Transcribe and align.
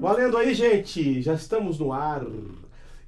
Valendo 0.00 0.36
aí, 0.38 0.54
gente! 0.54 1.20
Já 1.20 1.34
estamos 1.34 1.80
no 1.80 1.92
ar. 1.92 2.24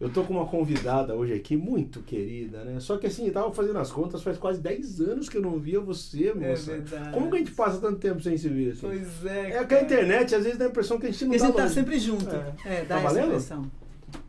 Eu 0.00 0.11
tô 0.11 0.25
com 0.25 0.35
uma 0.35 0.45
convidada 0.46 1.14
hoje 1.14 1.32
aqui, 1.32 1.57
muito 1.57 2.00
querida, 2.00 2.64
né? 2.64 2.81
Só 2.81 2.99
que 2.99 3.07
assim, 3.07 3.31
tava 3.31 3.50
fazendo 3.53 3.79
as 3.79 3.91
contas, 3.91 4.21
faz 4.22 4.36
quase 4.36 4.61
10 4.61 5.00
anos 5.00 5.29
que 5.29 5.39
eu 5.39 5.43
não 5.43 5.58
via 5.58 5.80
você, 5.80 6.35
moça. 6.35 6.72
É 6.72 6.75
verdade. 6.80 7.11
Como 7.13 7.30
que 7.30 7.36
a 7.36 7.39
gente 7.39 7.53
passa 7.53 7.79
tanto 7.79 7.99
tempo 7.99 8.21
sem 8.21 8.36
se 8.36 8.49
ver? 8.49 8.72
Assim? 8.72 8.80
Pois 8.89 9.25
é. 9.25 9.50
É 9.53 9.64
que 9.64 9.75
a 9.75 9.82
internet, 9.82 10.35
às 10.35 10.43
vezes, 10.43 10.58
dá 10.58 10.67
a 10.67 10.68
impressão 10.68 10.99
que 10.99 11.07
a 11.07 11.11
gente 11.11 11.25
não 11.25 11.30
Porque 11.30 11.43
a 11.44 11.46
gente 11.46 11.53
tá 11.54 11.63
tá 11.63 11.63
longe. 11.68 11.75
sempre 11.75 11.99
junto. 11.99 12.29
É. 12.35 12.53
É, 12.66 12.85
dá 12.85 12.86
Tá 12.89 12.94
essa 12.96 13.03
valendo? 13.08 13.27
impressão. 13.29 13.71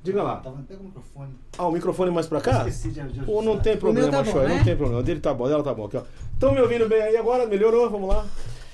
Diga 0.04 0.24
lá. 0.24 0.36
Tava 0.38 0.60
até 0.60 0.76
com 0.76 0.84
o 0.84 0.86
microfone. 0.86 1.32
Ah, 1.58 1.68
o 1.68 1.72
microfone 1.72 2.12
mais 2.12 2.28
pra 2.28 2.40
cá? 2.40 2.60
Esqueci 2.68 2.90
de, 2.92 3.02
de 3.10 3.20
Pô, 3.26 3.42
não 3.42 3.60
tem 3.60 3.76
problema, 3.78 4.10
tá 4.12 4.24
bom, 4.24 4.40
né? 4.40 4.58
não 4.58 4.64
tem 4.64 4.76
problema. 4.78 5.02
O 5.02 5.04
dele 5.04 5.20
tá 5.20 5.34
bom, 5.34 5.46
o 5.46 5.50
dela 5.50 5.64
tá 5.64 5.74
bom. 5.74 5.86
Aqui, 5.86 5.98
ó. 5.98 6.04
Estão 6.34 6.54
me 6.54 6.62
ouvindo 6.62 6.88
bem 6.88 7.02
aí 7.02 7.18
agora? 7.18 7.46
Melhorou? 7.46 7.90
Vamos 7.90 8.08
lá. 8.10 8.26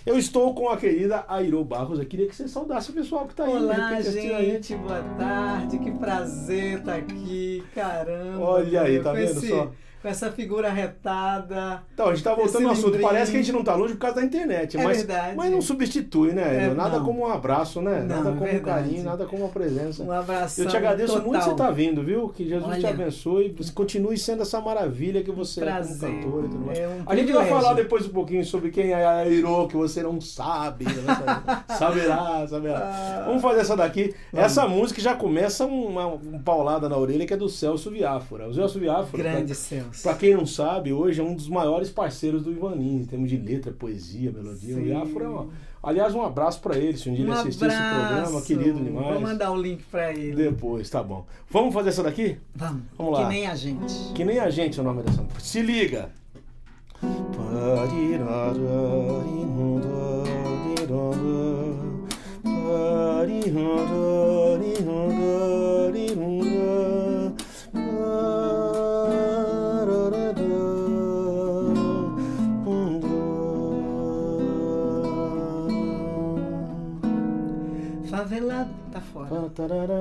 Eu 0.05 0.17
estou 0.17 0.53
com 0.53 0.67
a 0.69 0.75
querida 0.75 1.23
Airo 1.29 1.63
Barros. 1.63 1.97
Eu 1.97 2.05
queria 2.05 2.27
que 2.27 2.35
você 2.35 2.47
saudasse 2.47 2.91
o 2.91 2.93
pessoal 2.93 3.25
que 3.25 3.33
tá 3.33 3.45
aí. 3.45 3.53
Olá, 3.55 3.89
assistindo 3.97 4.33
a 4.33 4.41
gente, 4.43 4.75
boa 4.75 5.01
tarde. 5.17 5.79
Que 5.79 5.91
prazer 5.91 6.79
estar 6.79 6.95
aqui. 6.95 7.63
Caramba. 7.73 8.39
Olha 8.43 8.81
aí, 8.81 8.93
meu, 8.95 9.03
tá 9.03 9.13
vendo 9.13 9.31
esse- 9.31 9.47
só? 9.49 9.71
Com 10.03 10.09
essa 10.09 10.29
figura 10.29 10.69
retada. 10.69 11.81
Então, 11.93 12.09
a 12.09 12.13
gente 12.13 12.25
tá 12.25 12.35
voltando 12.35 12.67
ao 12.67 12.73
assunto. 12.73 12.99
Parece 12.99 13.31
que 13.31 13.37
a 13.37 13.41
gente 13.41 13.53
não 13.53 13.63
tá 13.63 13.73
longe 13.73 13.93
por 13.93 14.01
causa 14.01 14.17
da 14.17 14.25
internet. 14.25 14.77
É 14.77 14.83
mas, 14.83 14.97
verdade. 14.97 15.37
mas 15.37 15.49
não 15.49 15.61
substitui, 15.61 16.33
né? 16.33 16.65
É, 16.65 16.73
nada 16.73 16.97
não. 16.97 17.05
como 17.05 17.21
um 17.21 17.31
abraço, 17.31 17.81
né? 17.81 18.01
Não, 18.01 18.17
nada 18.17 18.19
é 18.19 18.33
como 18.33 18.35
um 18.35 18.51
verdade. 18.51 18.83
carinho, 18.83 19.03
nada 19.05 19.25
como 19.25 19.43
uma 19.43 19.49
presença. 19.49 20.03
Um 20.03 20.11
abraço. 20.11 20.61
Eu 20.61 20.67
te 20.67 20.75
agradeço 20.75 21.13
total. 21.13 21.27
muito 21.27 21.39
que 21.39 21.49
você 21.49 21.55
tá 21.55 21.71
vindo, 21.71 22.03
viu? 22.03 22.27
Que 22.27 22.45
Jesus 22.45 22.77
te 22.79 22.85
Olha. 22.85 22.89
abençoe. 22.89 23.55
Você 23.57 23.71
continue 23.71 24.17
sendo 24.17 24.41
essa 24.41 24.59
maravilha 24.59 25.23
que 25.23 25.31
você 25.31 25.61
Prazer. 25.61 26.09
é 26.09 26.11
como 26.11 26.21
cantora 26.21 26.45
e 26.47 26.49
tudo 26.49 26.65
mais. 26.65 26.79
É 26.79 26.87
um 26.89 27.03
a 27.05 27.15
gente 27.15 27.31
vai 27.31 27.47
falar 27.47 27.73
depois 27.73 28.05
um 28.05 28.09
pouquinho 28.09 28.43
sobre 28.43 28.71
quem 28.71 28.91
é 28.91 29.05
a 29.05 29.17
Airo, 29.19 29.69
que 29.69 29.77
você 29.77 30.03
não 30.03 30.19
sabe. 30.19 30.83
né? 30.83 31.63
saberá, 31.79 32.45
saberá. 32.45 32.79
Ah. 32.79 33.23
Vamos 33.27 33.41
fazer 33.41 33.61
essa 33.61 33.77
daqui. 33.77 34.13
Essa 34.33 34.67
música 34.67 34.99
já 34.99 35.15
começa 35.15 35.65
uma, 35.65 36.07
uma 36.07 36.39
paulada 36.39 36.89
na 36.89 36.97
orelha 36.97 37.25
que 37.25 37.33
é 37.33 37.37
do 37.37 37.47
Celso 37.47 37.89
Viáfora. 37.89 38.49
O 38.49 38.53
Celso 38.53 38.79
Viáfora, 38.79 39.23
Grande 39.23 39.45
pra, 39.45 39.55
Celso. 39.55 39.92
Pra 40.01 40.15
quem 40.15 40.33
não 40.33 40.45
sabe, 40.45 40.91
hoje 40.91 41.21
é 41.21 41.23
um 41.23 41.35
dos 41.35 41.47
maiores 41.47 41.89
parceiros 41.89 42.43
do 42.43 42.51
Ivanin, 42.51 43.01
em 43.01 43.05
termos 43.05 43.29
de 43.29 43.37
letra, 43.37 43.71
poesia, 43.71 44.31
melodia. 44.31 44.75
O 44.75 44.79
Sim. 44.79 44.83
Viáfora 44.83 45.25
é 45.25 45.27
uma... 45.27 45.49
Aliás, 45.83 46.15
um 46.15 46.21
abraço 46.21 46.61
pra 46.61 46.77
ele, 46.77 46.97
se 46.97 47.09
um 47.09 47.13
dia 47.13 47.25
Um 47.25 47.27
ele 47.27 47.37
assistir 47.37 47.65
esse 47.65 47.77
programa, 47.77 48.41
querido 48.41 48.79
demais. 48.79 49.07
Vou 49.07 49.19
mandar 49.19 49.51
o 49.51 49.61
link 49.61 49.83
pra 49.91 50.13
ele. 50.13 50.33
Depois, 50.33 50.89
tá 50.89 51.03
bom. 51.03 51.25
Vamos 51.49 51.73
fazer 51.73 51.89
essa 51.89 52.03
daqui? 52.03 52.37
Vamos. 52.55 52.83
Vamos 52.97 53.13
lá. 53.13 53.23
Que 53.23 53.29
nem 53.29 53.47
a 53.47 53.55
gente. 53.55 54.13
Que 54.15 54.23
nem 54.23 54.39
a 54.39 54.49
gente 54.49 54.79
é 54.79 54.81
o 54.81 54.85
nome 54.85 55.03
dessa. 55.03 55.25
Se 55.39 55.61
liga! 55.61 56.09
Fora. 79.13 79.29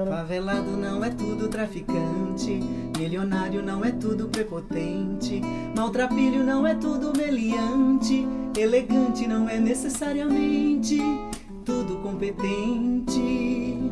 Favelado 0.09 0.71
não 0.71 1.05
é 1.05 1.11
tudo 1.11 1.49
traficante, 1.49 2.61
milionário 2.97 3.63
não 3.63 3.85
é 3.85 3.93
tudo 3.93 4.29
prepotente, 4.29 5.43
maltrapilho 5.77 6.43
não 6.43 6.67
é 6.67 6.75
tudo 6.75 7.13
meliante, 7.17 8.27
elegante 8.59 9.27
não 9.27 9.49
é 9.49 9.61
necessariamente 9.61 10.99
tudo 11.65 11.97
competente. 11.99 13.92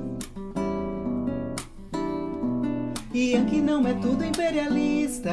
Yankee 3.20 3.60
não 3.60 3.86
é 3.86 3.94
tudo 3.94 4.24
imperialista, 4.24 5.32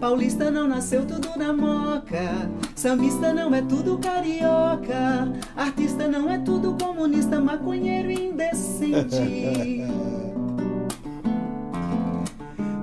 paulista 0.00 0.50
não 0.50 0.66
nasceu 0.66 1.04
tudo 1.04 1.36
na 1.36 1.52
moca, 1.52 2.50
sambista 2.74 3.32
não 3.32 3.54
é 3.54 3.62
tudo 3.62 3.98
carioca, 3.98 5.32
artista 5.56 6.08
não 6.08 6.30
é 6.30 6.38
tudo 6.38 6.76
comunista, 6.82 7.40
maconheiro 7.40 8.10
indecente. 8.10 9.84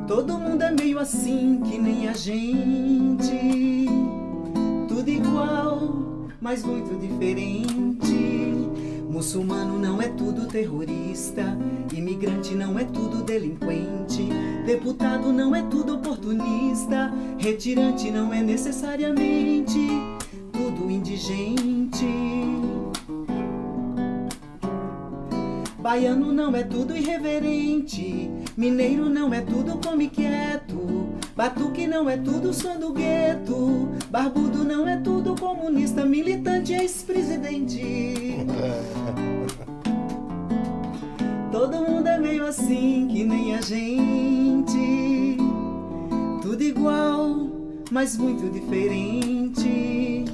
Todo 0.07 0.38
mundo 0.38 0.61
é 0.61 0.72
meio 0.72 1.00
assim 1.00 1.59
que 1.66 1.79
nem 1.79 2.07
a 2.07 2.13
gente, 2.13 3.88
tudo 4.88 5.09
igual, 5.09 6.28
mas 6.39 6.63
muito 6.63 6.95
diferente. 6.95 8.69
Muçulmano 9.15 9.79
não 9.79 10.01
é 10.01 10.09
tudo 10.09 10.45
terrorista, 10.45 11.57
imigrante 11.93 12.53
não 12.53 12.77
é 12.77 12.83
tudo 12.83 13.23
delinquente, 13.23 14.27
deputado 14.65 15.31
não 15.31 15.55
é 15.55 15.61
tudo 15.61 15.95
oportunista, 15.95 17.13
retirante 17.37 18.11
não 18.11 18.33
é 18.33 18.41
necessariamente 18.43 19.79
tudo 20.51 20.91
indigente. 20.91 22.05
Baiano 25.79 26.33
não 26.33 26.53
é 26.53 26.63
tudo 26.63 26.93
irreverente, 26.93 28.29
mineiro 28.57 29.07
não 29.07 29.33
é 29.33 29.39
tudo 29.39 29.79
come 29.87 30.09
quieto, 30.09 31.15
batuque 31.35 31.87
não 31.87 32.09
é 32.09 32.17
tudo 32.17 32.53
som 32.53 32.77
do 32.77 32.91
gueto, 32.91 33.87
barbudo 34.09 34.65
não 34.65 34.85
é 34.85 34.97
tudo 34.97 35.39
comunista, 35.39 36.03
militante 36.03 36.73
é 36.73 36.81
ex-presidente. 36.81 38.45
Todo 41.57 41.77
mundo 41.77 42.05
é 42.05 42.17
meio 42.19 42.45
assim 42.45 43.07
que 43.07 43.23
nem 43.23 43.55
a 43.55 43.61
gente, 43.61 45.38
tudo 46.41 46.61
igual, 46.61 47.49
mas 47.89 48.17
muito 48.17 48.51
diferente. 48.51 50.25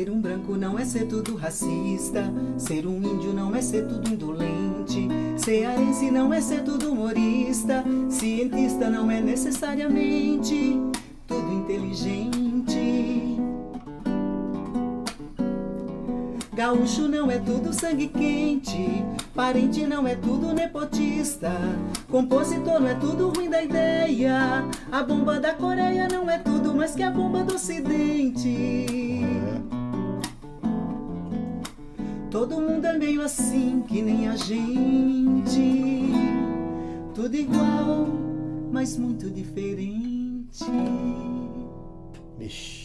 Ser 0.00 0.08
um 0.08 0.18
branco 0.18 0.56
não 0.56 0.78
é 0.78 0.84
ser 0.86 1.06
tudo 1.06 1.36
racista. 1.36 2.32
Ser 2.56 2.86
um 2.86 2.96
índio 3.02 3.34
não 3.34 3.54
é 3.54 3.60
ser 3.60 3.86
tudo 3.86 4.08
indolente. 4.08 5.06
Cearense 5.36 6.10
não 6.10 6.32
é 6.32 6.40
ser 6.40 6.64
tudo 6.64 6.90
humorista. 6.90 7.84
Cientista 8.08 8.88
não 8.88 9.10
é 9.10 9.20
necessariamente 9.20 10.80
tudo 11.26 11.52
inteligente. 11.52 13.38
Gaúcho 16.54 17.06
não 17.06 17.30
é 17.30 17.38
tudo 17.38 17.70
sangue 17.70 18.08
quente. 18.08 19.04
Parente 19.34 19.86
não 19.86 20.06
é 20.06 20.14
tudo 20.14 20.54
nepotista. 20.54 21.52
Compositor 22.10 22.80
não 22.80 22.88
é 22.88 22.94
tudo 22.94 23.28
ruim 23.28 23.50
da 23.50 23.62
ideia. 23.62 24.64
A 24.90 25.02
bomba 25.02 25.38
da 25.38 25.52
Coreia 25.52 26.08
não 26.08 26.30
é 26.30 26.38
tudo 26.38 26.74
mais 26.74 26.94
que 26.94 27.02
a 27.02 27.10
bomba 27.10 27.44
do 27.44 27.56
Ocidente. 27.56 29.09
Todo 32.30 32.60
mundo 32.60 32.84
é 32.84 32.96
meio 32.96 33.22
assim 33.22 33.82
que 33.88 34.00
nem 34.00 34.28
a 34.28 34.36
gente. 34.36 36.12
Tudo 37.12 37.34
igual, 37.34 38.06
mas 38.70 38.96
muito 38.96 39.28
diferente. 39.28 40.64
Vixe. 42.38 42.79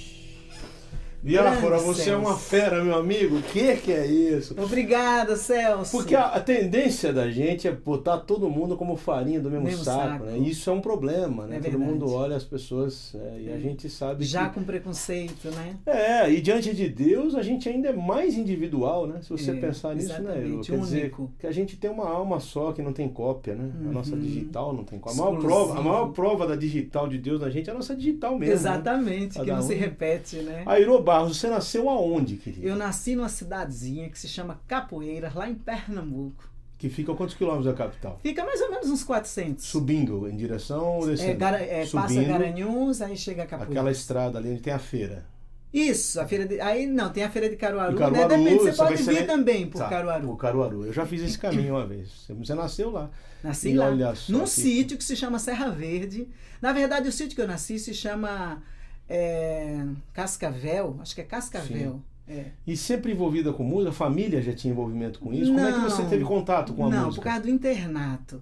Grande 1.33 1.83
você 1.83 2.09
é 2.11 2.15
uma 2.15 2.29
Celso. 2.31 2.39
fera, 2.49 2.83
meu 2.83 2.95
amigo. 2.95 3.37
O 3.37 3.41
que, 3.41 3.75
que 3.77 3.91
é 3.91 4.05
isso? 4.05 4.55
Obrigada, 4.61 5.35
Celso. 5.35 5.91
Porque 5.91 6.13
a, 6.15 6.25
a 6.27 6.39
tendência 6.39 7.11
da 7.11 7.29
gente 7.31 7.67
é 7.67 7.71
botar 7.71 8.17
todo 8.19 8.49
mundo 8.49 8.77
como 8.77 8.95
farinha 8.95 9.39
do 9.39 9.49
mesmo, 9.49 9.65
Mesmo 9.65 9.83
saco, 9.83 9.99
saco. 10.19 10.25
né? 10.25 10.37
Isso 10.37 10.69
é 10.69 10.73
um 10.73 10.81
problema, 10.81 11.47
né? 11.47 11.57
É 11.57 11.59
todo 11.59 11.79
mundo 11.79 12.11
olha 12.13 12.35
as 12.35 12.43
pessoas 12.43 13.15
é, 13.15 13.39
e 13.41 13.49
a 13.51 13.55
É. 13.55 13.59
gente 13.59 13.89
sabe 13.89 14.23
Já 14.23 14.49
que... 14.49 14.55
com 14.55 14.63
preconceito, 14.63 15.49
né? 15.51 15.75
É, 15.85 16.29
e 16.29 16.39
diante 16.41 16.73
de 16.73 16.87
Deus 16.89 17.33
a 17.35 17.41
gente 17.41 17.67
ainda 17.67 17.89
é 17.89 17.93
mais 17.93 18.37
individual, 18.37 19.07
né? 19.07 19.19
Se 19.21 19.29
você 19.29 19.51
É, 19.51 19.55
pensar 19.55 19.95
nisso, 19.95 20.09
né? 20.21 20.33
Exatamente, 20.37 20.71
Quer 20.71 20.79
dizer, 20.79 21.01
único. 21.01 21.31
que 21.39 21.47
a 21.47 21.51
gente 21.51 21.75
tem 21.77 21.89
uma 21.89 22.07
alma 22.07 22.39
só 22.39 22.71
que 22.71 22.81
não 22.81 22.93
tem 22.93 23.09
cópia, 23.09 23.55
né? 23.55 23.71
A 23.89 23.91
nossa 23.91 24.13
Uhum. 24.15 24.21
digital 24.21 24.73
não 24.73 24.83
tem 24.83 24.99
cópia. 24.99 25.21
A 25.21 25.25
maior, 25.25 25.39
prova, 25.41 25.79
a 25.79 25.81
maior 25.81 26.07
prova 26.11 26.47
da 26.47 26.55
digital 26.55 27.07
de 27.07 27.17
Deus 27.17 27.41
na 27.41 27.49
gente 27.49 27.69
é 27.69 27.71
a 27.71 27.75
nossa 27.75 27.95
digital 27.95 28.31
mesmo. 28.37 28.45
Né? 28.45 28.53
Exatamente, 28.53 29.39
que 29.39 29.45
Cada 29.45 29.55
não 29.55 29.61
se 29.61 29.73
um. 29.73 29.77
repete, 29.77 30.35
né? 30.37 30.63
Airo 30.65 31.01
Barros, 31.19 31.37
você 31.37 31.47
nasceu 31.49 31.89
aonde, 31.89 32.35
querido? 32.37 32.65
Eu 32.67 32.75
nasci 32.75 33.15
numa 33.15 33.29
cidadezinha 33.29 34.09
que 34.09 34.19
se 34.19 34.27
chama 34.27 34.59
Capoeiras, 34.67 35.33
lá 35.33 35.49
em 35.49 35.55
Pernambuco. 35.55 36.49
Que 36.77 36.89
fica 36.89 37.11
a 37.11 37.15
quantos 37.15 37.35
quilômetros 37.35 37.65
da 37.67 37.73
capital? 37.73 38.19
Fica 38.21 38.43
mais 38.43 38.59
ou 38.61 38.69
menos 38.69 38.89
uns 38.89 39.01
400. 39.03 39.63
Subindo 39.65 40.27
em 40.27 40.35
direção 40.35 40.83
ou 40.97 41.07
descendo? 41.07 41.31
É, 41.31 41.33
Gara- 41.35 41.61
é, 41.61 41.85
passa 41.87 42.13
Subindo, 42.13 42.27
Garanhuns, 42.27 43.01
aí 43.01 43.15
chega 43.15 43.43
a 43.43 43.45
Capoeiras. 43.45 43.71
Aquela 43.77 43.91
estrada 43.91 44.37
ali 44.37 44.51
onde 44.51 44.61
tem 44.61 44.73
a 44.73 44.79
feira. 44.79 45.25
Isso, 45.73 46.19
a 46.21 46.27
feira 46.27 46.45
de. 46.45 46.59
Aí 46.61 46.85
não, 46.85 47.09
tem 47.11 47.23
a 47.23 47.29
feira 47.29 47.49
de 47.49 47.55
Caruaru, 47.55 47.93
Em 47.93 47.97
Caruaru, 47.97 48.29
né? 48.29 48.37
Depende, 48.37 48.59
você 48.63 48.73
pode 48.73 49.03
vir 49.03 49.25
também 49.27 49.67
por 49.67 49.79
Tá, 49.79 49.89
Caruaru. 49.89 50.27
Por 50.27 50.37
Caruaru. 50.37 50.85
Eu 50.85 50.93
já 50.93 51.05
fiz 51.05 51.21
esse 51.21 51.37
caminho 51.37 51.75
uma 51.75 51.85
vez. 51.85 52.25
Você 52.29 52.53
nasceu 52.55 52.91
lá. 52.91 53.09
Nasci 53.43 53.69
E 53.69 53.73
lá. 53.75 53.87
olha 53.87 54.15
só 54.15 54.31
Num 54.33 54.43
que- 54.43 54.49
sítio 54.49 54.97
que 54.97 55.03
se 55.03 55.15
chama 55.15 55.37
Serra 55.39 55.69
Verde. 55.69 56.27
Na 56.61 56.71
verdade, 56.71 57.07
o 57.09 57.11
sítio 57.11 57.35
que 57.35 57.41
eu 57.41 57.47
nasci 57.47 57.77
se 57.79 57.93
chama 57.93 58.61
é, 59.09 59.85
Cascavel. 60.13 60.97
Acho 61.01 61.15
que 61.15 61.21
é 61.21 61.23
Cascavel. 61.23 62.01
É. 62.27 62.45
E 62.65 62.75
sempre 62.75 63.11
envolvida 63.11 63.53
com 63.53 63.63
música? 63.63 63.91
A 63.91 63.93
família 63.93 64.41
já 64.41 64.51
tinha 64.53 64.71
envolvimento 64.71 65.19
com 65.19 65.31
isso? 65.31 65.53
Como 65.53 65.65
é 65.65 65.71
que 65.71 65.79
você 65.79 66.01
Não. 66.01 66.09
teve 66.09 66.23
contato 66.23 66.73
com 66.73 66.87
a 66.87 66.89
Não, 66.89 67.05
música? 67.05 67.21
por 67.21 67.27
causa 67.29 67.41
do 67.43 67.49
internato. 67.49 68.41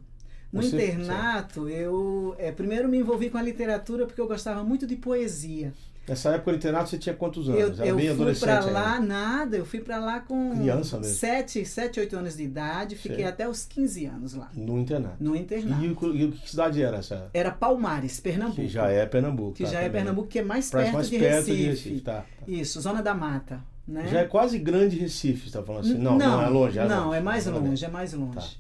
No 0.51 0.62
Você- 0.62 0.75
internato, 0.92 1.68
eu 1.68 2.36
é, 2.38 2.51
primeiro 2.51 2.88
me 2.88 2.98
envolvi 3.00 3.30
com 3.30 3.38
a 3.38 3.42
literatura 3.42 4.06
porque 4.06 4.21
eu 4.21 4.27
gostava 4.27 4.63
muito 4.63 4.86
de 4.88 4.95
poesia. 4.95 5.74
Nessa 6.07 6.31
época 6.31 6.51
do 6.51 6.57
internato 6.57 6.89
você 6.89 6.97
tinha 6.97 7.15
quantos 7.15 7.47
Eu, 7.47 7.67
anos? 7.67 7.79
Eu 7.79 7.95
bem 7.95 8.05
fui 8.07 8.09
adolescente 8.13 8.44
pra 8.44 8.59
ainda. 8.59 8.71
lá, 8.71 9.00
nada, 9.00 9.55
eu 9.55 9.65
fui 9.65 9.79
pra 9.79 10.00
lá 10.00 10.19
com 10.19 10.51
Criança 10.57 10.97
mesmo. 10.97 11.13
7, 11.15 11.65
7, 11.65 12.00
8 12.01 12.17
anos 12.17 12.35
de 12.35 12.44
idade, 12.44 12.95
fiquei 12.97 13.19
Sei. 13.19 13.25
até 13.25 13.47
os 13.47 13.63
15 13.63 14.05
anos 14.05 14.33
lá, 14.33 14.51
No 14.53 14.77
internato. 14.77 15.15
no 15.19 15.33
internato. 15.33 15.81
E, 15.81 15.88
e 15.88 16.25
o- 16.25 16.31
que 16.33 16.50
cidade 16.50 16.81
era 16.83 16.97
essa? 16.97 17.29
Era 17.33 17.51
Palmares, 17.51 18.19
Pernambuco. 18.19 18.55
Que 18.61 18.67
já 18.67 18.89
é 18.89 19.05
Pernambuco. 19.05 19.53
Que 19.53 19.63
tá, 19.63 19.69
já 19.69 19.79
é 19.79 19.83
também. 19.85 20.01
Pernambuco, 20.01 20.27
que 20.27 20.39
é 20.39 20.44
mais 20.44 20.69
Pra- 20.69 20.81
perto, 20.81 20.94
mais 20.95 21.09
de, 21.09 21.19
perto 21.19 21.35
Recife. 21.47 21.57
de 21.57 21.63
Recife. 21.69 22.01
Tá, 22.01 22.13
tá. 22.13 22.25
Isso, 22.47 22.81
Zona 22.81 23.01
da 23.01 23.13
Mata. 23.13 23.61
Né? 23.88 24.07
Já 24.07 24.19
é 24.21 24.25
quase 24.25 24.57
grande 24.59 24.97
Recife, 24.97 25.50
você 25.50 25.57
tá 25.57 25.63
falando 25.63 25.81
assim. 25.85 25.97
Não, 25.97 26.17
não, 26.17 26.41
é 26.41 26.47
longe. 26.50 26.79
é 26.79 26.85
Não, 26.88 27.05
longe. 27.07 27.17
é 27.17 27.21
mais 27.21 27.45
Não, 27.45 27.59
longe, 27.59 27.85
é 27.85 27.89
mais 27.89 28.13
longe. 28.13 28.57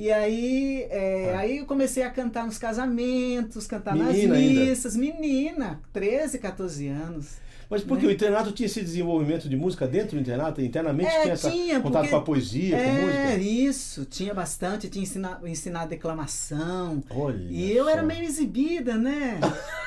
E 0.00 0.12
aí, 0.12 0.86
é, 0.90 1.32
Ah. 1.34 1.40
aí 1.40 1.58
eu 1.58 1.66
comecei 1.66 2.04
a 2.04 2.10
cantar 2.10 2.46
nos 2.46 2.56
casamentos, 2.56 3.66
cantar 3.66 3.96
Menina 3.96 4.12
nas 4.12 4.16
ainda? 4.16 4.60
missas. 4.60 4.94
Menina, 4.94 5.80
13, 5.92 6.38
14 6.38 6.86
anos. 6.86 7.26
Mas 7.70 7.82
porque 7.84 8.06
né? 8.06 8.12
o 8.12 8.14
internato 8.14 8.50
tinha 8.52 8.66
esse 8.66 8.80
desenvolvimento 8.80 9.48
de 9.48 9.56
música 9.56 9.86
dentro 9.86 10.16
do 10.16 10.20
internato? 10.20 10.60
Internamente 10.62 11.10
É, 11.14 11.20
tinha 11.22 11.34
essa 11.34 11.50
tinha, 11.50 11.80
contato 11.80 12.02
porque- 12.02 12.10
com 12.10 12.16
a 12.16 12.22
poesia, 12.22 12.76
com 12.76 12.82
é, 12.82 12.92
música? 13.02 13.34
isso, 13.36 14.04
tinha 14.06 14.32
bastante, 14.32 14.88
tinha 14.88 15.02
ensinado, 15.02 15.46
ensinado 15.46 15.90
declamação. 15.90 17.02
Olha 17.10 17.36
E 17.50 17.70
eu 17.76 17.88
era 17.88 18.00
só. 18.00 18.06
meio 18.06 18.22
exibida, 18.24 18.96
né? 18.96 19.38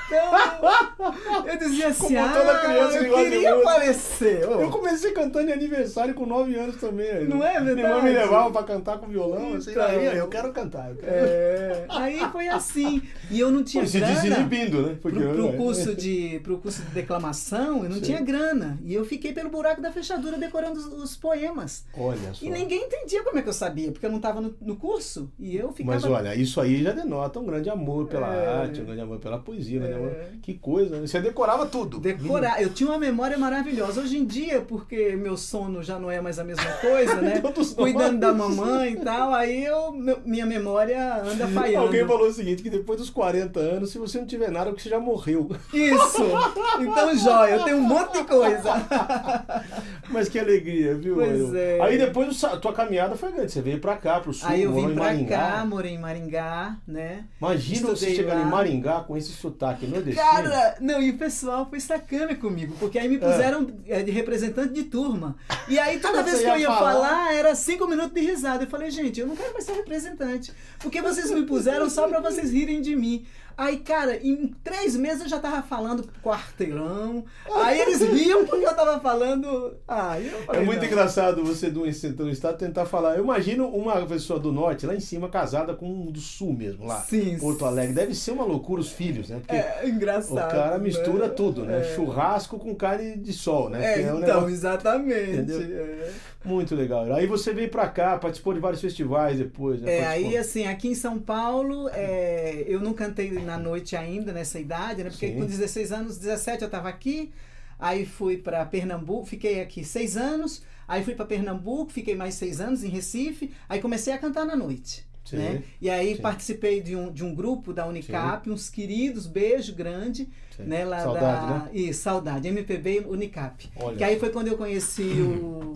Então, 0.08 0.32
eu 1.48 1.58
dizia 1.58 1.88
assim, 1.88 2.04
Como 2.16 2.20
ah, 2.20 2.30
toda 2.34 2.60
criança 2.60 3.00
que 3.00 3.06
eu 3.06 3.16
queria 3.16 3.52
música." 3.56 3.70
aparecer. 3.72 4.48
ô. 4.48 4.62
Eu 4.62 4.70
comecei 4.70 5.12
cantando 5.12 5.50
em 5.50 5.54
aniversário 5.54 6.14
com 6.14 6.26
9 6.26 6.54
anos 6.56 6.76
também. 6.76 7.26
Não 7.28 7.44
é 7.46 7.60
Minha 7.60 7.72
irmã 7.72 7.96
me 7.96 8.02
verdade? 8.02 8.26
levava 8.30 8.52
pra 8.52 8.64
cantar 8.64 8.98
com 9.00 9.08
violão. 9.08 9.54
Assim, 9.56 9.72
Então. 9.72 9.86
aí 9.86 10.18
eu 10.18 10.28
quero 10.28 10.52
cantar. 10.52 10.90
Eu 10.90 10.98
quero... 10.98 11.12
É, 11.16 11.86
aí 11.90 12.20
foi 12.32 12.48
assim. 12.50 13.02
E 13.30 13.40
eu 13.40 13.50
não 13.50 13.64
tinha 13.64 13.84
Pô, 13.84 13.90
se 13.90 14.00
desinibindo, 14.02 14.82
né? 14.82 14.98
Pro, 15.02 15.12
Porque, 15.12 15.20
pro 15.28 15.52
né? 15.52 15.58
curso 15.58 15.96
de, 15.96 16.40
pro 16.44 16.58
curso 16.58 16.82
de 16.84 16.90
declamação, 16.92 17.71
eu 17.78 17.90
não 17.90 17.96
Sim. 17.98 18.02
tinha 18.02 18.22
grana. 18.22 18.80
E 18.84 18.94
eu 18.94 19.06
fiquei 19.06 19.34
pelo 19.34 19.50
buraco 19.50 19.82
da 19.82 19.92
fechadura 19.92 20.38
decorando 20.38 20.80
os, 20.80 20.86
os 20.86 21.16
poemas. 21.16 21.86
Olha 21.98 22.34
só. 22.34 22.46
E 22.46 22.50
ninguém 22.50 22.84
entendia 22.86 23.24
como 23.24 23.38
é 23.38 23.42
que 23.42 23.50
eu 23.50 23.54
sabia, 23.54 23.92
porque 23.92 24.06
eu 24.06 24.10
não 24.10 24.18
estava 24.18 24.42
no, 24.42 24.54
no 24.62 24.76
curso. 24.76 25.32
E 25.40 25.56
eu 25.56 25.72
ficava. 25.72 25.96
Mas 25.96 26.04
olha, 26.06 26.36
isso 26.36 26.60
aí 26.62 26.84
já 26.84 26.92
denota 26.92 27.40
um 27.40 27.46
grande 27.46 27.70
amor 27.70 28.08
pela 28.08 28.34
É. 28.34 28.48
arte, 28.62 28.82
um 28.82 28.86
grande 28.86 29.02
amor 29.02 29.20
pela 29.20 29.40
poesia, 29.40 29.80
um 29.82 29.86
É. 29.86 29.94
amor. 29.94 30.16
Que 30.42 30.54
coisa, 30.56 30.98
né? 31.00 31.08
Você 31.08 31.20
decorava 31.22 31.66
tudo. 31.66 32.00
Decorar. 32.00 32.62
Eu 32.62 32.70
tinha 32.70 32.90
uma 32.90 33.00
memória 33.00 33.38
maravilhosa. 33.38 34.02
Hoje 34.02 34.18
em 34.18 34.26
dia, 34.26 34.62
porque 34.62 35.16
meu 35.16 35.38
sono 35.38 35.82
já 35.84 35.98
não 36.00 36.10
é 36.12 36.20
mais 36.22 36.38
a 36.40 36.44
mesma 36.44 36.72
coisa, 36.74 37.16
né? 37.22 37.40
Todos 37.42 37.74
Cuidando 37.74 38.20
da 38.20 38.34
mamãe 38.34 38.94
e 38.94 38.98
tal, 38.98 39.34
aí 39.34 39.64
eu, 39.66 39.92
minha 40.26 40.46
memória 40.46 41.18
anda 41.24 41.48
falhando. 41.48 41.86
Alguém 41.86 42.06
falou 42.08 42.28
o 42.28 42.34
seguinte, 42.34 42.62
que 42.64 42.70
depois 42.70 43.00
dos 43.00 43.10
40 43.10 43.60
anos, 43.60 43.90
se 43.92 43.98
você 43.98 44.20
não 44.20 44.26
tiver 44.28 44.52
nada, 44.52 44.70
é 44.70 44.72
porque 44.72 44.84
você 44.84 44.90
já 44.90 45.00
morreu. 45.00 45.50
Isso! 45.74 46.22
Então, 46.80 47.16
jóia, 47.16 47.61
eu 47.62 47.66
tenho 47.66 47.78
um 47.78 47.82
monte 47.82 48.14
de 48.18 48.24
coisa. 48.26 48.72
Mas 50.10 50.28
que 50.28 50.38
alegria, 50.40 50.94
viu? 50.96 51.16
Pois 51.16 51.54
é. 51.54 51.80
Aí 51.82 51.98
depois 51.98 52.36
sa- 52.38 52.58
tua 52.58 52.74
caminhada 52.74 53.16
foi 53.16 53.32
grande. 53.32 53.52
Você 53.52 53.62
veio 53.62 53.80
pra 53.80 53.96
cá, 53.96 54.20
pro 54.20 54.34
sul, 54.34 54.50
Aí 54.50 54.64
eu 54.64 54.74
vim 54.74 54.94
pra 54.94 55.06
Maringá. 55.06 55.38
cá, 55.38 55.66
morei 55.66 55.94
em 55.94 55.98
Maringá, 56.00 56.78
né? 56.88 57.24
Imagina 57.40 57.82
você 57.88 57.92
Estudei 57.94 58.16
chegando 58.16 58.42
lá. 58.42 58.48
em 58.48 58.50
Maringá 58.50 59.00
com 59.02 59.16
esse 59.16 59.32
sotaque 59.32 59.86
nordestino. 59.88 60.26
Cara, 60.30 60.76
não, 60.82 61.02
e 61.02 61.12
o 61.12 61.18
pessoal 61.18 61.66
foi 61.70 61.80
sacana 61.80 62.36
comigo, 62.36 62.76
porque 62.80 63.00
aí 63.00 63.08
me 63.08 63.18
puseram 63.18 63.68
é, 63.88 64.04
de 64.04 64.12
representante 64.12 64.74
de 64.74 64.84
turma. 64.84 65.36
E 65.70 65.80
aí 65.80 66.00
toda 66.02 66.24
Você 66.24 66.32
vez 66.32 66.40
que 66.44 66.50
eu 66.50 66.58
ia 66.58 66.68
falar? 66.68 66.92
falar, 66.94 67.34
era 67.34 67.56
cinco 67.56 67.88
minutos 67.88 68.14
de 68.14 68.22
risada. 68.28 68.64
Eu 68.66 68.70
falei, 68.70 68.92
gente, 68.92 69.20
eu 69.20 69.28
não 69.28 69.36
quero 69.36 69.54
mais 69.54 69.64
ser 69.66 69.74
representante. 69.74 70.52
Porque 70.80 71.02
vocês 71.02 71.32
me 71.32 71.44
puseram 71.44 71.90
só 71.90 72.08
pra 72.08 72.20
vocês 72.20 72.52
rirem 72.52 72.82
de 72.82 72.96
mim. 72.96 73.26
Aí, 73.58 73.78
cara, 73.80 74.18
em 74.18 74.48
três 74.64 74.96
meses 74.96 75.22
eu 75.24 75.30
já 75.30 75.40
tava 75.40 75.62
falando 75.62 76.08
quarteirão. 76.24 77.24
Aí 77.54 77.80
eles 77.80 78.02
riam 78.02 78.46
porque 78.46 78.66
eu 78.66 78.76
tava 78.76 79.00
falando. 79.00 79.76
Ah, 79.88 80.20
eu 80.20 80.38
É 80.40 80.42
falei, 80.44 80.66
muito 80.66 80.80
não. 80.80 80.88
engraçado 80.88 81.44
você 81.44 81.70
do 81.70 81.92
centro 81.94 82.26
do 82.26 82.30
estado 82.30 82.58
tentar 82.58 82.86
falar. 82.86 83.16
Eu 83.18 83.24
imagino 83.24 83.68
uma 83.68 84.06
pessoa 84.06 84.40
do 84.40 84.52
norte 84.52 84.86
lá 84.86 84.96
em 84.96 85.00
cima 85.00 85.30
casada 85.30 85.74
com 85.74 85.86
um 85.88 86.12
do 86.12 86.20
sul 86.20 86.54
mesmo, 86.54 86.86
lá. 86.86 87.02
Sim. 87.02 87.38
Porto 87.38 87.66
Alegre. 87.66 87.94
Deve 87.94 88.16
ser 88.16 88.32
uma 88.32 88.44
loucura 88.46 88.82
os 88.82 88.92
filhos, 88.92 89.30
né? 89.30 89.38
Porque 89.40 89.56
É 89.56 89.88
engraçado. 89.88 90.34
o 90.34 90.52
cara 90.52 90.78
mistura 90.78 91.28
né? 91.28 91.34
tudo, 91.34 91.64
né? 91.64 91.82
É. 91.82 91.96
Churrasco 91.96 92.58
com 92.58 92.74
carne 92.76 93.18
de 93.18 93.34
sol, 93.34 93.70
né? 93.70 93.84
É, 93.84 93.94
Que 93.94 94.00
um 94.02 94.04
então, 94.18 94.20
negócio 94.20 94.50
exatamente. 94.50 95.52
É. 95.72 96.12
Muito 96.44 96.76
legal. 96.76 97.12
Aí 97.14 97.28
você 97.28 97.54
veio 97.54 97.70
pra 97.70 97.88
cá, 97.88 98.18
participou 98.18 98.54
de 98.54 98.60
vários 98.60 98.82
festivais 98.82 99.38
depois, 99.38 99.80
né? 99.82 99.98
É, 99.98 100.02
Participou- 100.02 100.30
aí 100.32 100.38
assim, 100.38 100.66
aqui 100.68 100.88
em 100.88 100.96
São 100.96 101.20
Paulo, 101.20 101.88
é, 101.94 102.64
eu 102.68 102.80
não 102.80 102.94
cantei 102.94 103.30
na 103.42 103.58
noite 103.58 103.96
ainda, 103.96 104.32
nessa 104.32 104.60
idade, 104.60 105.04
né? 105.04 105.10
Porque 105.10 105.28
Sim. 105.28 105.40
com 105.40 105.46
16 105.46 105.92
anos, 105.92 106.18
17 106.18 106.62
eu 106.62 106.66
estava 106.68 106.90
aqui, 106.90 107.32
aí 107.80 108.06
fui 108.06 108.38
para 108.38 108.66
Pernambuco, 108.66 109.26
fiquei 109.26 109.62
aqui 109.62 109.84
seis 109.84 110.18
anos, 110.18 110.64
aí 110.88 111.04
fui 111.04 111.16
para 111.16 111.26
Pernambuco, 111.26 111.92
fiquei 111.92 112.16
mais 112.16 112.36
seis 112.36 112.60
anos 112.60 112.84
em 112.84 112.90
Recife, 112.90 113.52
aí 113.68 113.82
comecei 113.82 114.14
a 114.14 114.18
cantar 114.18 114.46
na 114.46 114.56
noite. 114.56 115.06
Sim. 115.24 115.38
Né? 115.38 115.64
E 115.80 115.90
aí 115.90 116.16
Sim. 116.16 116.22
participei 116.22 116.82
de 116.82 116.96
um, 116.96 117.12
de 117.12 117.24
um 117.24 117.34
grupo 117.34 117.74
da 117.74 117.86
Unicap, 117.86 118.50
uns 118.50 118.70
queridos, 118.70 119.28
beijo 119.28 119.74
grande, 119.74 120.28
Sim. 120.56 120.64
né? 120.64 120.84
Lá 120.84 121.04
Saudade, 121.04 121.48
da, 121.48 121.60
né? 121.60 121.70
Isso, 121.74 122.02
saudade, 122.02 122.48
MPB 122.48 123.06
Unicap. 123.08 123.70
Olha 123.76 123.98
Que 123.98 124.04
aí 124.04 124.20
foi 124.20 124.30
quando 124.32 124.48
eu 124.48 124.58
conheci 124.58 125.04
o, 125.04 125.74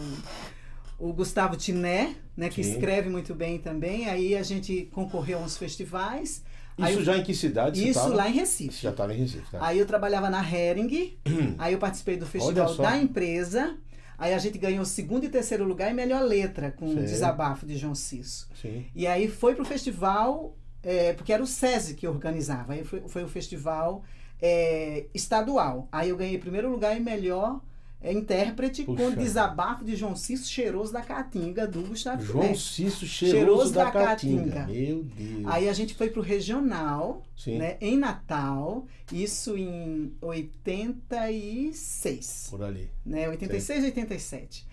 o 0.99 1.13
Gustavo 1.13 1.55
Tiné, 1.55 2.15
né, 2.35 2.49
que 2.49 2.63
Sim. 2.63 2.71
escreve 2.71 3.09
muito 3.09 3.33
bem 3.33 3.59
também. 3.59 4.09
Aí 4.09 4.35
a 4.35 4.43
gente 4.43 4.89
concorreu 4.91 5.39
a 5.39 5.41
uns 5.41 5.57
festivais. 5.57 6.43
Isso 6.77 7.03
já 7.03 7.17
em 7.17 7.23
que 7.23 7.33
cidade 7.33 7.79
você 7.79 7.89
Isso 7.89 8.07
lá 8.09 8.27
em 8.29 8.33
Você 8.33 8.39
Recife. 8.39 8.83
já 8.83 8.89
estava 8.89 9.13
em 9.13 9.17
Recife, 9.17 9.51
tá? 9.51 9.65
Aí 9.65 9.79
eu 9.79 9.85
trabalhava 9.85 10.29
na 10.29 10.41
Hering, 10.41 11.17
aí 11.57 11.73
eu 11.73 11.79
participei 11.79 12.17
do 12.17 12.25
festival 12.25 12.75
da 12.75 12.97
empresa. 12.97 13.77
Aí 14.17 14.33
a 14.33 14.37
gente 14.37 14.57
ganhou 14.57 14.85
segundo 14.85 15.25
e 15.25 15.29
terceiro 15.29 15.65
lugar 15.65 15.91
e 15.91 15.93
melhor 15.93 16.21
letra 16.21 16.71
com 16.71 16.89
o 16.89 16.95
desabafo 16.95 17.65
de 17.65 17.77
João 17.77 17.93
Cisso. 17.93 18.49
Sim. 18.61 18.85
E 18.95 19.05
aí 19.05 19.27
foi 19.27 19.55
pro 19.55 19.65
festival, 19.65 20.55
é, 20.81 21.13
porque 21.13 21.33
era 21.33 21.43
o 21.43 21.47
SESI 21.47 21.95
que 21.95 22.07
organizava. 22.07 22.73
Aí 22.73 22.83
foi, 22.83 23.01
foi 23.07 23.23
o 23.23 23.27
festival 23.27 24.03
é, 24.41 25.05
estadual. 25.13 25.87
Aí 25.91 26.09
eu 26.09 26.17
ganhei 26.17 26.37
primeiro 26.37 26.69
lugar 26.69 26.95
e 26.95 26.99
melhor 26.99 27.61
é, 28.05 28.13
intérprete 28.13 28.83
Puxa. 28.83 29.01
com 29.03 29.09
o 29.09 29.15
desabafo 29.15 29.83
de 29.83 29.95
João 29.95 30.15
Cisso 30.15 30.47
Cheiroso 30.47 30.93
da 30.93 31.01
Caatinga, 31.01 31.65
do 31.67 31.81
Gustavo 31.81 32.23
João. 32.23 32.53
Cisso 32.55 33.07
cheiroso, 33.07 33.37
Cheiroso 33.37 33.73
da, 33.73 33.85
da 33.85 33.91
Caatinga. 33.91 34.51
Caatinga. 34.51 34.67
Meu 34.67 35.01
Deus. 35.03 35.45
Aí 35.47 35.67
a 35.67 35.73
gente 35.73 35.95
foi 35.95 36.09
pro 36.11 36.21
regional, 36.21 37.23
Sim. 37.35 37.57
né, 37.57 37.77
em 37.81 37.97
Natal, 37.97 38.85
isso 39.11 39.57
em 39.57 40.13
86, 40.21 42.47
Por 42.51 42.61
ali. 42.63 42.89
né, 43.05 43.27
86, 43.29 43.83
87. 43.85 44.67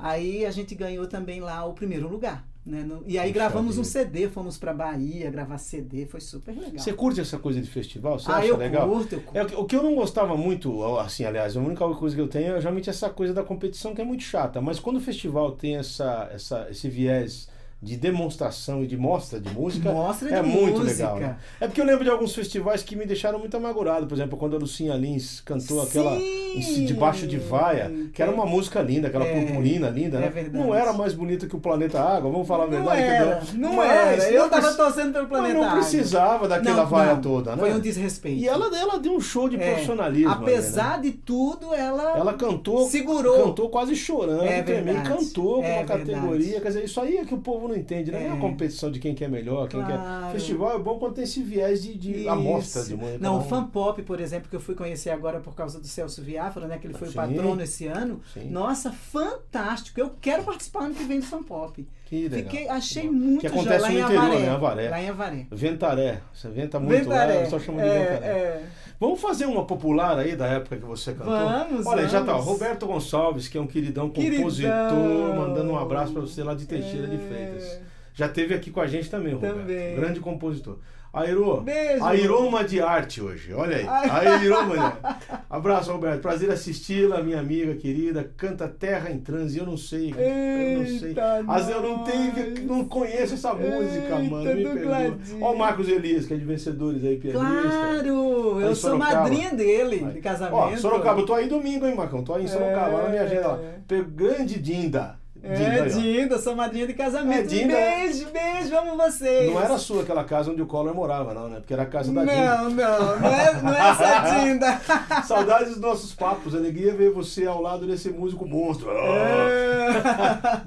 Aí 0.00 0.44
a 0.46 0.50
gente 0.50 0.74
ganhou 0.74 1.06
também 1.06 1.40
lá 1.40 1.64
o 1.64 1.72
primeiro 1.72 2.08
lugar, 2.08 2.46
né? 2.64 2.82
no- 2.82 3.02
e 3.06 3.18
aí 3.18 3.32
Puxa 3.32 3.34
gravamos 3.44 3.78
um. 3.78 3.84
CD, 3.84 4.28
fomos 4.28 4.56
pra 4.58 4.72
Bahia 4.72 5.30
gravar 5.30 5.58
CD, 5.58 6.06
foi 6.06 6.20
super 6.20 6.54
legal. 6.54 6.78
Você 6.78 6.92
curte 6.92 7.20
essa 7.20 7.38
coisa 7.38 7.60
de 7.60 7.68
festival? 7.68 8.18
Você 8.18 8.30
ah, 8.30 8.36
acha 8.36 8.46
eu 8.48 8.56
legal? 8.56 8.88
curto, 8.88 9.12
eu 9.14 9.20
curto. 9.20 9.36
É, 9.36 9.42
o 9.42 9.46
que- 9.46 9.54
o 9.56 9.64
que 9.64 9.76
eu 9.76 9.82
não 9.82 9.94
gostava 9.94 10.36
muito, 10.36 10.84
assim, 10.98 11.24
aliás, 11.24 11.56
a 11.56 11.60
única 11.60 11.88
coisa 11.94 12.14
que 12.14 12.20
eu 12.22 12.28
tenho 12.28 12.54
é 12.56 12.60
realmente 12.60 12.88
essa 12.90 13.10
coisa 13.10 13.32
da 13.34 13.42
competição 13.42 13.94
que 13.94 14.00
é 14.00 14.04
muito 14.04 14.22
chata. 14.22 14.60
Mas 14.60 14.78
quando 14.78 14.96
o 14.96 15.00
festival 15.00 15.52
tem 15.52 15.76
essa, 15.76 16.28
essa, 16.32 16.66
esse 16.70 16.88
viés 16.88 17.48
de 17.80 17.96
demonstração 17.96 18.82
e 18.82 18.88
de 18.88 18.96
mostra 18.96 19.38
de 19.38 19.48
música, 19.54 19.92
Mostra 19.92 20.28
de 20.28 20.34
é 20.34 20.42
muito 20.42 20.80
música. 20.80 21.12
legal. 21.12 21.16
né? 21.20 21.36
É 21.60 21.66
porque 21.68 21.80
eu 21.80 21.84
lembro 21.84 22.02
de 22.02 22.10
alguns 22.10 22.34
festivais 22.34 22.82
que 22.82 22.96
me 22.96 23.06
deixaram 23.06 23.38
muito 23.38 23.56
amargurado. 23.56 24.04
Por 24.08 24.14
exemplo, 24.14 24.36
quando 24.36 24.56
a 24.56 24.58
Lucinha 24.58 24.94
Lins 24.94 25.40
cantou 25.40 25.80
aquela 25.80 26.18
Sim! 26.18 26.84
Debaixo 26.86 27.24
de 27.26 27.38
Vaia, 27.38 27.88
que 28.12 28.20
era 28.20 28.32
uma 28.32 28.44
música 28.44 28.80
linda, 28.82 29.06
aquela 29.06 29.24
É, 29.24 29.44
purpurina 29.44 29.88
linda, 29.90 30.16
é 30.18 30.20
né? 30.22 30.28
verdade. 30.28 30.56
Não 30.64 30.74
era 30.74 30.92
mais 30.92 31.14
bonita 31.14 31.46
que 31.46 31.54
o 31.54 31.60
Planeta 31.60 32.00
Água, 32.00 32.30
vamos 32.32 32.48
falar 32.48 32.64
a 32.64 32.66
Não 32.66 32.72
verdade. 32.78 33.00
era, 33.02 33.42
entendeu? 33.42 33.60
não 33.68 33.76
Mas 33.76 33.90
era. 34.24 34.30
Eu 34.32 34.42
não 34.42 34.48
tava 34.50 34.74
torcendo 34.74 35.12
pelo 35.12 35.28
Planeta 35.28 35.54
não 35.54 35.62
Água. 35.62 35.76
precisava 35.78 36.48
daquela 36.48 36.82
Não, 36.82 36.86
vaia 36.86 37.14
não, 37.14 37.20
toda, 37.22 37.52
né? 37.54 37.58
Foi 37.60 37.72
um 37.74 37.78
desrespeito. 37.80 38.40
E 38.40 38.48
ela, 38.48 38.76
ela 38.76 38.98
deu 38.98 39.12
um 39.12 39.20
show 39.20 39.48
de 39.48 39.54
É, 39.54 39.70
profissionalismo. 39.70 40.30
ali, 40.32 40.40
né? 40.40 40.50
Apesar 40.52 41.00
de 41.00 41.12
tudo, 41.12 41.72
ela, 41.72 42.18
Ela 42.18 42.34
cantou, 42.34 42.88
segurou. 42.88 43.44
cantou 43.44 43.68
quase 43.68 43.94
chorando, 43.94 44.42
É 44.42 44.62
verdade. 44.62 45.08
cantou 45.08 45.58
com 45.60 45.64
É 45.64 45.76
uma 45.76 45.84
categoria. 45.84 46.60
Quer 46.60 46.68
dizer, 46.68 46.84
isso 46.84 47.00
aí 47.00 47.18
é 47.18 47.24
que 47.24 47.34
o 47.34 47.38
povo 47.38 47.67
não 47.68 47.76
entende, 47.76 48.10
né? 48.10 48.18
Não 48.20 48.26
é 48.26 48.28
uma 48.30 48.38
É. 48.38 48.40
competição 48.40 48.90
de 48.90 48.98
quem 48.98 49.14
quer 49.14 49.28
melhor, 49.28 49.68
quem 49.68 49.80
Claro. 49.80 50.26
quer. 50.26 50.32
Festival 50.32 50.74
é 50.76 50.78
bom 50.78 50.98
quando 50.98 51.14
tem 51.14 51.24
esse 51.24 51.42
viés 51.42 51.82
de, 51.82 51.96
de 51.96 52.28
amostra 52.28 52.84
de 52.84 52.96
música. 52.96 53.18
Não, 53.18 53.38
o. 53.38 53.42
Fan 53.44 53.64
Pop, 53.68 54.02
por 54.02 54.20
exemplo, 54.20 54.48
que 54.48 54.56
eu 54.56 54.60
fui 54.60 54.74
conhecer 54.74 55.10
agora 55.10 55.40
por 55.40 55.54
causa 55.54 55.78
do 55.80 55.86
Celso 55.86 56.22
Viáfora, 56.22 56.66
né? 56.66 56.78
Que 56.78 56.86
ele 56.86 56.94
foi 56.94 57.08
o 57.08 57.10
Sim. 57.10 57.16
patrono 57.16 57.62
esse 57.62 57.86
ano. 57.86 58.20
Sim. 58.34 58.50
Nossa, 58.50 58.90
fantástico! 58.92 60.00
Eu 60.00 60.10
quero 60.20 60.42
participar 60.44 60.84
ano 60.84 60.94
que 60.94 61.04
vem 61.04 61.20
do 61.20 61.26
Fan 61.26 61.42
Pop. 61.42 61.86
Que 62.08 62.28
legal. 62.28 62.50
Fiquei, 62.50 62.68
achei 62.68 63.06
Bom. 63.06 63.12
muito 63.12 63.40
Que 63.42 63.46
acontece 63.48 63.76
no 63.76 63.82
lá 63.82 63.92
em 63.92 64.00
interior, 64.00 64.24
Avaré. 64.24 64.38
né? 64.40 64.48
Avaré. 64.50 64.88
Lá 64.88 65.02
em 65.02 65.08
Avaré. 65.10 65.46
Ventaré. 65.50 66.20
Você 66.32 66.48
venta 66.48 66.80
muito 66.80 67.08
lá, 67.08 67.16
Ventaré. 67.26 67.42
eu 67.42 67.50
só 67.50 67.58
chamo 67.58 67.78
de 67.78 67.84
É, 67.86 67.98
Ventaré. 67.98 68.26
é. 68.26 68.62
Vamos 68.98 69.20
fazer 69.20 69.44
uma 69.44 69.64
popular 69.64 70.18
aí 70.18 70.34
da 70.34 70.46
época 70.46 70.76
que 70.76 70.84
você 70.84 71.12
cantou? 71.12 71.32
Vamos, 71.32 71.86
Olha, 71.86 72.08
já 72.08 72.20
tá. 72.24 72.32
vamos. 72.32 72.46
Roberto 72.46 72.86
Gonçalves, 72.86 73.46
que 73.46 73.56
é 73.58 73.60
um 73.60 73.66
queridão 73.66 74.08
Queridão. 74.10 74.38
compositor, 74.38 75.36
mandando 75.36 75.70
um 75.72 75.78
abraço 75.78 76.12
pra 76.12 76.22
você 76.22 76.42
lá 76.42 76.54
de 76.54 76.66
Teixeira 76.66 77.06
de 77.06 77.16
É. 77.16 77.18
Freitas. 77.18 77.80
Já 78.14 78.28
teve 78.28 78.54
aqui 78.54 78.70
com 78.72 78.80
a 78.80 78.86
gente 78.86 79.08
também, 79.08 79.34
Roberto. 79.34 79.56
Também. 79.58 79.94
Grande 79.94 80.18
compositor. 80.18 80.78
Airô, 81.12 81.62
Beijo. 81.62 82.04
Airoma 82.04 82.62
de 82.64 82.80
arte 82.80 83.20
hoje, 83.22 83.52
olha 83.54 83.76
aí. 83.78 83.86
Ai. 83.88 84.26
Airoma 84.28 84.74
de 84.74 84.80
arte. 84.80 85.26
Abraço, 85.48 85.90
Roberto. 85.90 86.20
Prazer 86.20 86.50
assisti-la, 86.50 87.22
minha 87.22 87.40
amiga 87.40 87.74
querida. 87.74 88.30
Canta 88.36 88.68
Terra 88.68 89.10
em 89.10 89.18
Transe. 89.18 89.58
Eu 89.58 89.64
não 89.66 89.76
sei. 89.76 90.10
eu 90.16 90.78
não 90.78 90.86
sei. 90.98 91.08
Eita, 91.08 91.42
vezes 91.42 91.70
eu 91.70 91.82
não 91.82 92.04
tenho, 92.04 92.66
não 92.66 92.84
conheço 92.84 93.34
essa 93.34 93.54
música, 93.54 94.18
Eita, 94.20 94.30
mano. 94.30 94.54
Me. 94.54 95.42
Ó 95.42 95.52
o 95.54 95.58
Marcos 95.58 95.88
Elias, 95.88 96.26
que 96.26 96.34
é 96.34 96.36
de 96.36 96.44
vencedores 96.44 97.02
aí, 97.02 97.16
pianista. 97.16 97.44
Claro! 97.46 98.60
Eu 98.60 98.74
sou 98.74 98.98
madrinha 98.98 99.50
dele, 99.54 100.04
de 100.12 100.20
casamento. 100.20 100.54
Ó, 100.56 100.76
Sorocaba, 100.76 101.20
eu 101.20 101.26
tô 101.26 101.34
aí 101.34 101.48
domingo, 101.48 101.86
hein, 101.86 101.94
Marcão? 101.94 102.22
Tô 102.22 102.34
aí 102.34 102.44
em 102.44 102.48
Sorocaba, 102.48 102.90
É. 102.90 102.94
olha 102.94 103.02
na 103.04 103.08
minha 103.10 103.22
agenda 103.22 103.48
lá. 103.48 103.58
Pe- 103.86 104.02
Grande 104.04 104.58
Dinda. 104.58 105.16
Dinda 105.42 105.86
É. 105.86 105.86
Dinda, 105.88 106.38
sou 106.38 106.54
madrinha 106.56 106.86
de 106.86 106.94
casamento. 106.94 107.40
É, 107.40 107.42
Dinda, 107.42 107.74
né? 107.74 107.96
beijo, 108.00 108.26
beijo, 108.30 108.76
amo 108.76 108.96
vocês. 108.96 109.50
Não 109.50 109.60
era 109.60 109.78
sua 109.78 110.02
aquela 110.02 110.24
casa 110.24 110.50
onde 110.50 110.60
o 110.60 110.66
Collor 110.66 110.94
morava, 110.94 111.32
não, 111.32 111.48
né? 111.48 111.56
Porque 111.60 111.72
era 111.72 111.84
a 111.84 111.86
casa 111.86 112.12
da 112.12 112.22
Dinda. 112.22 112.34
Não, 112.34 112.70
não, 112.70 113.20
não 113.20 113.28
é, 113.28 113.62
não 113.62 113.74
é 113.74 113.88
essa 113.90 114.20
Dinda. 114.44 115.22
Saudades 115.22 115.68
dos 115.74 115.80
nossos 115.80 116.14
papos. 116.14 116.54
Alegria 116.54 116.92
ver 116.94 117.10
você 117.12 117.46
ao 117.46 117.62
lado 117.62 117.86
desse 117.86 118.10
músico 118.10 118.46
monstro. 118.46 118.90
É. 118.90 119.88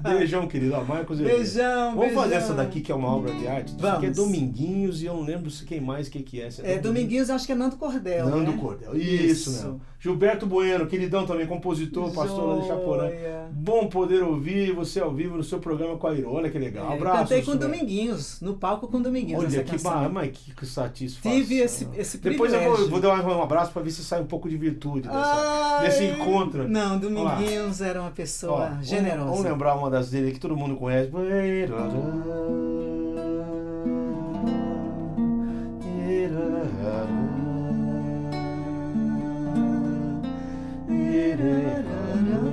Beijão, 0.00 0.46
querido. 0.48 0.72
Marcos 0.84 1.20
Elias. 1.20 1.36
Beijão, 1.36 1.94
Vamos 1.94 2.14
fazer 2.14 2.30
beijão. 2.30 2.44
essa 2.44 2.54
daqui 2.54 2.80
que 2.80 2.90
é 2.90 2.94
uma 2.94 3.14
obra 3.14 3.32
de 3.34 3.46
arte? 3.46 3.74
Isso 3.76 3.86
aqui 3.86 4.06
é 4.06 4.10
Vamos. 4.10 4.16
Dominguinhos 4.16 5.02
e 5.02 5.06
eu 5.06 5.14
não 5.14 5.22
lembro 5.22 5.50
se 5.50 5.64
quem 5.64 5.80
mais 5.80 6.08
que 6.08 6.22
que 6.22 6.40
é. 6.40 6.50
Se 6.50 6.64
É, 6.64 6.78
Dominguinhos, 6.78 7.30
acho 7.30 7.46
que 7.46 7.52
é 7.52 7.54
Nando 7.54 7.76
Cordel. 7.76 8.26
Nando 8.28 8.52
né? 8.52 8.58
Cordel. 8.60 8.96
Isso, 8.96 9.50
Isso. 9.50 9.50
mesmo. 9.50 9.80
Gilberto 10.02 10.46
Bueno, 10.48 10.84
queridão 10.88 11.24
também, 11.24 11.46
compositor, 11.46 12.12
pastor 12.12 12.56
lá 12.56 12.60
de 12.60 12.66
Chaporã. 12.66 13.08
Joia. 13.08 13.46
Bom 13.52 13.86
poder 13.86 14.20
ouvir 14.24 14.72
você 14.72 14.98
ao 14.98 15.12
vivo 15.12 15.36
no 15.36 15.44
seu 15.44 15.60
programa 15.60 15.96
com 15.96 16.08
a 16.08 16.12
Iro. 16.12 16.32
Olha 16.32 16.50
que 16.50 16.58
legal. 16.58 16.90
É, 16.90 16.94
Abraço. 16.96 17.18
Cantei 17.18 17.42
com. 17.42 17.56
Dominguinhos, 17.56 18.40
no 18.40 18.54
palco 18.54 18.88
com 18.88 19.00
Dominguinhos. 19.00 19.44
Olha 19.44 19.62
que, 19.62 19.78
ba- 19.80 20.08
mas 20.08 20.30
que, 20.36 20.52
que 20.52 20.66
satisfação. 20.66 21.30
Tive 21.30 21.58
esse, 21.60 21.86
esse 21.96 22.18
Depois 22.18 22.52
eu 22.52 22.58
privilégio. 22.58 22.90
vou, 22.90 23.00
vou 23.00 23.00
dar 23.00 23.24
um 23.24 23.42
abraço 23.42 23.70
pra 23.72 23.80
ver 23.80 23.92
se 23.92 24.02
sai 24.02 24.20
um 24.20 24.26
pouco 24.26 24.48
de 24.48 24.56
virtude 24.56 25.02
dessa, 25.06 25.78
Ai. 25.78 25.86
desse 25.86 26.04
encontro. 26.06 26.66
Não, 26.66 26.98
Dominguinhos 26.98 27.80
era 27.80 28.00
uma 28.00 28.10
pessoa 28.10 28.52
Ó, 28.54 28.68
vamos- 28.70 28.88
generosa. 28.88 29.30
Vamos, 29.30 29.44
lembrar 29.44 29.76
uma 29.76 29.88
das 29.88 30.10
dele 30.10 30.32
que 30.32 30.40
todo 30.40 30.56
mundo 30.56 30.74
conhece. 30.74 31.10
De 41.12 42.51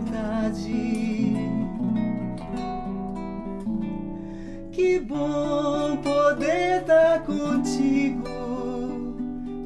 vontade. 0.00 1.34
Que 4.72 4.98
bom 5.00 5.96
poder 5.98 6.80
estar 6.80 7.22
contigo 7.24 8.28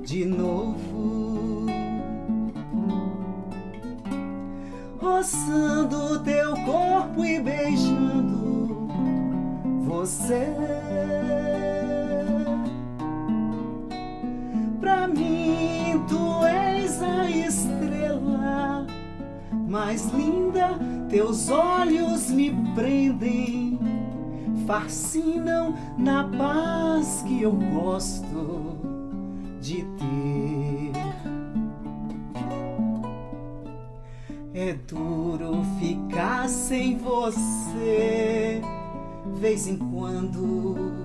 de 0.03 0.25
novo, 0.25 1.67
roçando 5.01 6.23
teu 6.25 6.55
corpo 6.65 7.25
e 7.25 7.41
beijando 7.41 8.89
você. 9.87 10.84
Mais 19.75 20.09
linda, 20.13 20.79
teus 21.11 21.51
olhos 21.51 22.31
me 22.31 22.55
prendem, 22.77 23.77
fascinam 24.69 25.75
na 25.99 26.23
paz 26.23 27.25
que 27.27 27.43
eu 27.43 27.51
gosto 27.51 28.79
de 29.61 29.85
ter. 29.99 30.93
É 34.55 34.75
duro 34.87 35.65
ficar 35.81 36.49
sem 36.49 36.97
você, 36.97 38.63
vez 39.41 39.67
em 39.67 39.77
quando. 39.77 41.05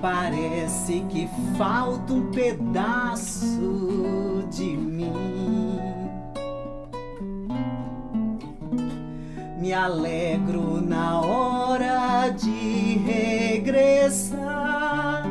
Parece 0.00 1.00
que 1.10 1.28
falta 1.58 2.14
um 2.14 2.30
pedaço 2.30 3.58
de 4.50 4.76
mim. 4.76 4.97
Me 9.58 9.72
alegro 9.72 10.80
na 10.80 11.20
hora 11.20 12.28
de 12.28 12.98
regressar. 12.98 15.24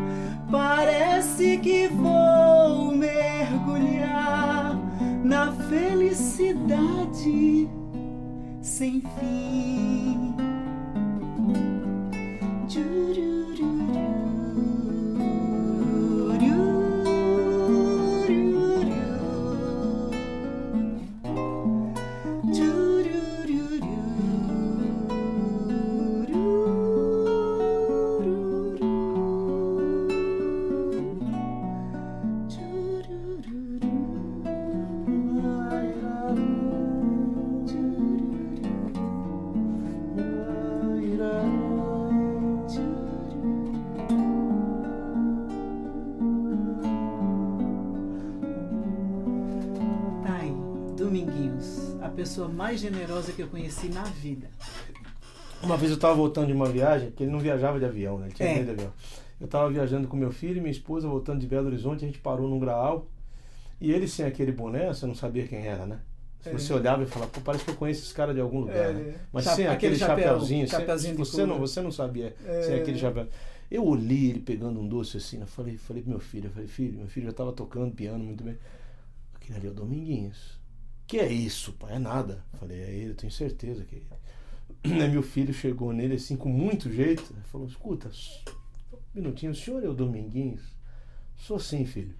Parece 0.51 1.57
que 1.59 1.87
vou 1.87 2.93
mergulhar 2.93 4.77
na 5.23 5.53
felicidade 5.69 7.69
sem 8.61 9.01
fim. 9.01 9.96
Que 53.37 53.43
eu 53.43 53.47
conheci 53.49 53.87
na 53.89 54.03
vida. 54.03 54.49
Uma 55.61 55.77
vez 55.77 55.91
eu 55.91 55.97
tava 55.99 56.15
voltando 56.15 56.47
de 56.47 56.53
uma 56.53 56.67
viagem, 56.67 57.11
que 57.11 57.23
ele 57.23 57.31
não 57.31 57.39
viajava 57.39 57.77
de 57.79 57.85
avião, 57.85 58.17
né? 58.17 58.25
Ele 58.27 58.33
tinha 58.33 58.49
É. 58.49 58.53
medo 58.55 58.65
de 58.65 58.71
avião. 58.71 58.93
Eu 59.39 59.47
tava 59.47 59.69
viajando 59.69 60.07
com 60.07 60.17
meu 60.17 60.31
filho 60.31 60.57
e 60.57 60.59
minha 60.59 60.71
esposa, 60.71 61.07
voltando 61.07 61.39
de 61.39 61.45
Belo 61.45 61.67
Horizonte, 61.67 62.03
a 62.03 62.07
gente 62.07 62.17
parou 62.19 62.49
num 62.49 62.57
graal. 62.59 63.07
E 63.79 63.91
ele 63.91 64.07
sem 64.07 64.25
aquele 64.25 64.51
boné, 64.51 64.87
você 64.87 65.05
não 65.05 65.13
sabia 65.13 65.47
quem 65.47 65.59
era, 65.67 65.85
né? 65.85 65.99
Se 66.41 66.49
É. 66.49 66.51
Você 66.51 66.73
olhava 66.73 67.03
e 67.03 67.05
falava, 67.05 67.29
pô, 67.31 67.39
parece 67.41 67.63
que 67.63 67.69
eu 67.69 67.75
conheço 67.75 68.03
esse 68.03 68.13
cara 68.13 68.33
de 68.33 68.39
algum 68.39 68.61
lugar, 68.61 68.75
É. 68.75 68.93
né? 68.93 69.15
Mas 69.31 69.43
Chap- 69.45 69.55
sem 69.55 69.67
aquele 69.67 69.93
aquele 69.93 69.95
chapéu- 69.99 70.23
chapéuzinho, 70.25 70.67
sem- 70.67 70.79
chapéuzinho 70.79 71.15
você, 71.15 71.45
não, 71.45 71.59
você 71.59 71.81
não 71.81 71.91
sabia 71.91 72.35
É. 72.43 72.61
sem 72.63 72.75
aquele 72.79 72.97
chapéu. 72.97 73.27
Eu 73.69 73.85
olhei 73.85 74.31
ele 74.31 74.39
pegando 74.39 74.79
um 74.79 74.87
doce 74.87 75.17
assim, 75.17 75.41
eu 75.41 75.47
falei, 75.47 75.77
falei 75.77 76.01
pro 76.01 76.09
meu 76.11 76.19
filho, 76.19 76.47
eu 76.47 76.51
falei, 76.51 76.67
filho, 76.67 76.97
meu 76.97 77.07
filho 77.07 77.27
já 77.27 77.33
tava 77.33 77.51
tocando 77.53 77.93
piano 77.93 78.23
muito 78.23 78.43
bem. 78.43 78.57
Aquele 79.35 79.59
ali 79.59 79.67
é 79.67 79.69
o 79.69 79.73
Dominguinhos. 79.73 80.57
Que 81.07 81.19
é 81.19 81.31
isso, 81.31 81.71
pai? 81.73 81.95
É 81.95 81.99
nada. 81.99 82.43
Falei, 82.59 82.81
é 82.81 82.89
ele, 82.91 83.11
eu 83.11 83.15
tenho 83.15 83.31
certeza 83.31 83.85
que 83.85 83.95
é 83.95 83.99
ele. 83.99 85.01
Aí 85.01 85.09
meu 85.09 85.23
filho 85.23 85.53
chegou 85.53 85.93
nele 85.93 86.15
assim 86.15 86.35
com 86.35 86.49
muito 86.49 86.91
jeito, 86.91 87.33
né? 87.33 87.41
falou, 87.45 87.65
escuta, 87.67 88.11
um 88.93 88.97
minutinho, 89.15 89.53
o 89.53 89.55
senhor 89.55 89.83
é 89.83 89.87
o 89.87 89.93
Dominguinhos? 89.93 90.61
Sou 91.37 91.59
sim, 91.59 91.85
filho. 91.85 92.13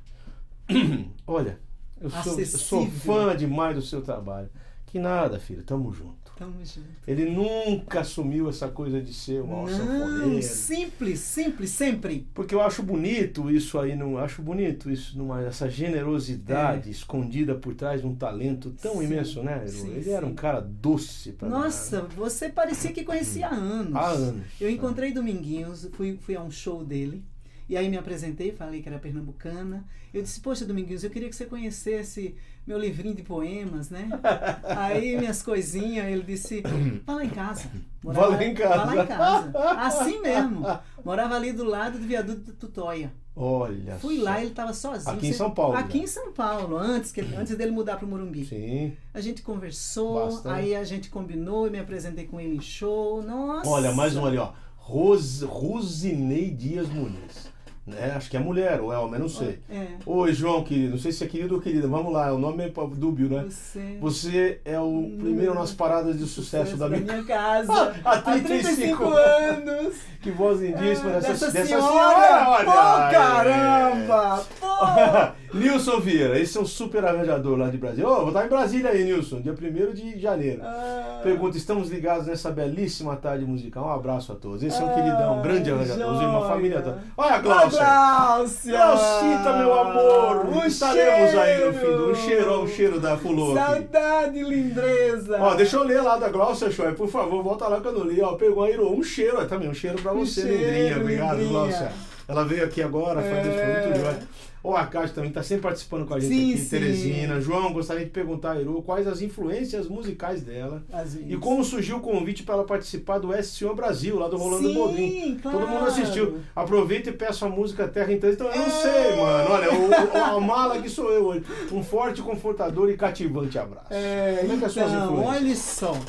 Olha, 1.27 1.60
eu 2.00 2.10
sou, 2.10 2.39
eu 2.39 2.46
sou 2.46 2.88
fã 2.88 3.36
demais 3.36 3.75
do 3.75 3.82
seu 3.82 4.01
trabalho. 4.01 4.50
Que 4.88 5.00
nada, 5.00 5.39
filho, 5.39 5.63
tamo 5.63 5.91
junto. 5.91 6.32
Tamo 6.38 6.53
junto. 6.63 6.88
Ele 7.08 7.25
nunca 7.29 8.01
assumiu 8.01 8.48
essa 8.48 8.67
coisa 8.70 9.01
de 9.01 9.12
ser 9.13 9.44
maior 9.44 9.67
Não, 9.70 10.41
simples, 10.41 11.20
simples, 11.20 11.72
sempre. 11.72 12.27
Porque 12.34 12.53
eu 12.53 12.62
acho 12.62 12.84
bonito 12.84 13.50
isso 13.50 13.79
aí, 13.79 13.96
não 13.96 14.17
acho 14.20 14.41
bonito 14.41 14.89
isso, 14.91 15.17
numa, 15.17 15.41
essa 15.41 15.67
generosidade 15.67 16.89
escondida 16.91 17.56
por 17.56 17.74
trás 17.74 18.01
de 18.01 18.08
um 18.08 18.15
talento 18.15 18.70
tão 18.82 18.94
É. 18.94 18.98
Sim, 18.98 19.03
imenso, 19.06 19.44
né? 19.44 19.67
Sim, 19.67 19.94
Ele 19.96 20.10
era 20.12 20.25
um 20.25 20.29
sim. 20.29 20.36
cara 20.36 20.62
doce 20.62 21.32
pra 21.32 21.50
Nossa, 21.50 22.01
você 22.15 22.50
parecia 22.50 22.91
que 22.94 23.03
conhecia 23.03 23.48
há 23.48 23.56
anos. 23.56 23.96
Há 23.96 24.08
anos. 24.10 24.44
Eu 24.62 24.70
encontrei 24.70 25.12
Dominguinhos, 25.12 25.89
fui, 25.94 26.17
fui 26.22 26.36
a 26.36 26.41
um 26.41 26.51
show 26.51 26.84
dele. 26.84 27.24
E 27.70 27.76
aí 27.76 27.90
me 27.90 27.98
apresentei, 27.98 28.52
falei 28.52 28.82
que 28.82 28.88
era 28.88 28.98
pernambucana. 28.98 29.86
Eu 30.14 30.22
disse, 30.22 30.40
poxa, 30.40 30.66
Dominguinhos, 30.66 31.04
eu 31.04 31.10
queria 31.10 31.30
que 31.30 31.36
você 31.36 31.46
conhecesse 31.46 32.36
meu 32.66 32.78
livrinho 32.78 33.16
de 33.16 33.24
poemas, 33.24 33.90
né? 33.90 34.10
aí 34.64 35.18
minhas 35.18 35.42
coisinhas, 35.44 36.08
ele 36.08 36.24
disse, 36.24 36.64
vá 37.06 37.16
lá 37.16 37.26
em 37.26 37.30
casa. 37.30 37.70
Vá 38.04 38.28
lá 38.28 38.44
em 38.44 38.54
casa. 38.54 38.86
Vá 38.86 38.94
lá 38.94 39.04
em 39.04 39.08
casa. 39.08 39.52
Assim 39.80 40.22
mesmo. 40.22 40.66
Morava 41.04 41.36
ali 41.36 41.52
do 41.52 41.64
lado 41.66 41.98
do 42.00 42.06
viaduto 42.06 42.42
do 42.42 42.54
Tutóia. 42.54 43.12
Olha 43.40 43.98
Fui 44.00 44.18
só. 44.18 44.24
lá, 44.24 44.40
ele 44.40 44.50
estava 44.50 44.74
sozinho. 44.74 45.16
Aqui 45.16 45.28
em 45.28 45.34
São 45.34 45.52
Paulo, 45.52 45.78
Aqui 45.78 46.00
né? 46.00 46.04
em 46.06 46.08
São 46.08 46.34
Paulo, 46.34 46.76
antes, 46.76 47.12
que, 47.12 47.22
antes 47.22 47.56
dele 47.56 47.70
mudar 47.70 47.98
para 47.98 48.06
o 48.06 48.10
Morumbi. 48.10 48.46
Sim. 48.46 48.98
A 49.14 49.22
gente 49.22 49.44
conversou, 49.44 50.26
Bastante. 50.26 50.56
aí 50.56 50.76
a 50.76 50.84
gente 50.84 51.10
combinou, 51.10 51.68
eu 51.68 51.72
me 51.72 51.80
apresentei 51.80 52.26
com 52.26 52.40
ele 52.40 52.56
em 52.56 52.62
show. 52.62 53.22
Nossa! 53.22 53.70
Olha, 53.70 53.92
mais 53.92 54.16
um 54.16 54.26
ali, 54.26 54.38
ó. 54.38 54.54
Ros, 54.76 55.44
Rosinei 55.44 56.50
Dias 56.50 56.90
Muniz. 56.90 57.52
Né? 57.88 58.12
Acho 58.17 58.29
que 58.29 58.36
é 58.36 58.39
mulher, 58.39 58.82
ou 58.82 58.91
é 58.91 58.98
homem, 58.98 59.17
não 59.17 59.29
sei. 59.29 59.60
É, 59.70 59.86
Oi, 60.06 60.34
João, 60.34 60.62
querido. 60.62 60.91
Não 60.91 60.98
sei 60.98 61.13
se 61.13 61.24
é 61.24 61.27
querido 61.27 61.56
ou 61.56 61.62
querida. 61.62 61.88
Vamos 61.88 62.12
lá, 62.12 62.34
o 62.34 62.38
nome 62.38 62.65
é 62.65 62.72
dúbio, 62.96 63.29
né? 63.29 63.46
você. 63.50 63.98
Você 64.01 64.60
é 64.65 64.78
o 64.78 65.10
primeiro 65.17 65.54
nas 65.54 65.71
paradas 65.71 66.17
de 66.19 66.26
sucesso 66.26 66.76
da 66.76 66.89
minha 66.89 67.02
minha 67.02 67.23
casa. 67.26 67.95
Há 68.04 68.17
35 68.21 69.04
anos. 69.06 69.95
Que 70.19 70.32
voz 70.32 70.60
lindíssima 70.60 71.12
Ah, 71.12 71.13
dessa, 71.19 71.30
dessa 71.32 71.52
dessa 71.52 71.65
senhora. 71.67 72.50
olha 72.50 72.65
Pô, 72.65 72.71
caramba! 73.12 74.45
Pô! 74.60 75.38
Nilson 75.58 76.00
Vieira, 76.02 76.38
esse 76.38 76.58
é 76.58 76.62
um 76.62 76.65
super 76.65 77.06
arranjador 77.06 77.58
lá 77.58 77.69
de 77.69 77.78
Brasília. 77.78 78.10
Ô, 78.10 78.15
vou 78.17 78.28
estar 78.30 78.45
em 78.45 78.50
Brasília 78.50 78.89
aí, 78.91 79.06
Nilson, 79.06 79.39
dia 79.41 79.54
1 79.54 79.93
de 79.93 80.19
janeiro. 80.19 80.62
Ah, 80.63 81.21
Pergunta, 81.23 81.56
estamos 81.56 81.89
ligados 81.89 82.28
nessa 82.28 82.52
belíssima 82.52 83.15
tarde 83.15 83.45
musical. 83.45 83.86
Um 83.86 83.91
abraço 83.93 84.34
a 84.34 84.36
todos. 84.36 84.62
Esse 84.63 84.82
é 84.82 84.84
um 84.86 84.89
Ah, 84.89 84.93
queridão, 84.93 85.39
um 85.39 85.41
grande 85.41 85.71
arranjador, 85.71 86.13
uma 86.26 86.47
família 86.47 86.82
toda. 86.82 87.02
Olha 87.15 87.36
a 87.36 87.39
Glaucia! 87.78 88.78
Glaucita, 88.78 89.54
meu 89.58 89.80
amor. 89.80 90.46
Um 90.48 90.66
Estaremos 90.66 91.36
aí 91.36 91.66
no 91.66 91.74
fim 91.74 91.80
cheiro. 91.80 91.98
do 91.98 92.12
um 92.12 92.16
cheiro, 92.16 92.62
um 92.63 92.68
cheiro 92.68 93.00
da 93.00 93.18
Fulô. 93.18 93.54
Saudade, 93.54 94.44
lindeza! 94.44 95.38
Ó, 95.40 95.54
deixa 95.56 95.78
eu 95.78 95.84
ler 95.84 96.02
lá 96.02 96.18
da 96.18 96.30
Glaucia 96.30 96.70
Show, 96.72 96.92
por 96.94 97.08
favor, 97.08 97.44
volta 97.44 97.68
lá 97.68 97.80
que 97.80 97.88
eu 97.88 97.94
não 97.94 98.04
li. 98.06 98.22
Ó, 98.22 98.34
pegou 98.34 98.63
aí 98.63 98.78
um 98.80 99.02
cheiro, 99.04 99.38
ó, 99.40 99.46
também 99.46 99.70
um 99.70 99.74
cheiro 99.74 100.02
pra 100.02 100.12
Um 100.13 100.26
você, 100.26 100.42
cheiro, 100.42 100.58
Lindrinha. 100.58 100.98
Obrigado. 100.98 101.48
Glaucia. 101.50 101.92
Ela 102.28 102.44
veio 102.44 102.66
aqui 102.66 102.82
agora, 102.84 103.22
isso, 103.22 103.30
foi 103.30 103.38
É. 103.40 103.88
muito 103.88 104.00
jóia. 104.02 104.20
Ó, 104.63 104.76
a 104.76 104.86
Cátia 104.88 105.15
também 105.15 105.32
tá 105.32 105.41
sempre 105.43 105.63
participando 105.63 106.06
com 106.06 106.13
a 106.13 106.20
gente 106.20 106.34
Sim, 106.34 106.52
aqui, 106.54 106.62
sim. 106.62 106.70
Teresina. 106.70 107.39
João, 107.39 107.72
gostaria 107.72 108.04
de 108.04 108.12
perguntar 108.12 108.54
a 108.54 108.62
Iru 108.62 108.82
quais 108.82 109.08
as 109.08 109.22
influências 109.22 109.88
musicais 109.88 110.41
dela. 110.43 110.84
E 111.28 111.38
como 111.38 111.63
surgiu 111.63 111.98
o 111.98 112.02
convite 112.02 112.43
para 112.43 112.56
ela 112.56 112.63
participar 112.65 113.20
do 113.20 113.30
SCO 113.41 113.74
Brasil, 113.76 114.17
lá 114.20 114.28
do 114.28 114.36
Rolando 114.36 114.67
Sim, 114.96 115.38
claro. 115.41 115.60
Todo 115.60 115.70
mundo 115.70 115.86
assistiu. 115.86 116.39
Aproveita 116.56 117.10
e 117.10 117.13
peça 117.13 117.46
a 117.46 117.50
música 117.50 117.88
Terra 117.88 118.12
em 118.12 118.20
Trânsito. 118.20 118.43
Então, 118.43 118.54
eu 118.56 118.60
não 118.62 118.67
É. 118.67 118.82
sei, 118.82 119.15
mano. 119.15 119.50
Olha, 119.52 119.74
o, 119.74 119.89
o- 119.89 120.24
a 120.38 120.39
mala 120.41 120.82
que 120.82 120.89
sou 120.89 121.10
eu 121.12 121.26
hoje. 121.28 121.46
Um 121.72 121.84
forte, 121.84 122.22
confortador 122.22 122.89
e 122.89 122.98
cativante 122.98 123.58
abraço. 123.58 123.88
É, 123.91 124.38
Como 124.41 124.54
é 124.54 124.58
que 124.58 124.63
é 124.63 124.67
as 124.67 124.74
suas 124.74 124.91
então, 124.91 125.04
influências? 125.13 125.36
olha 125.38 125.56
só. 125.56 126.00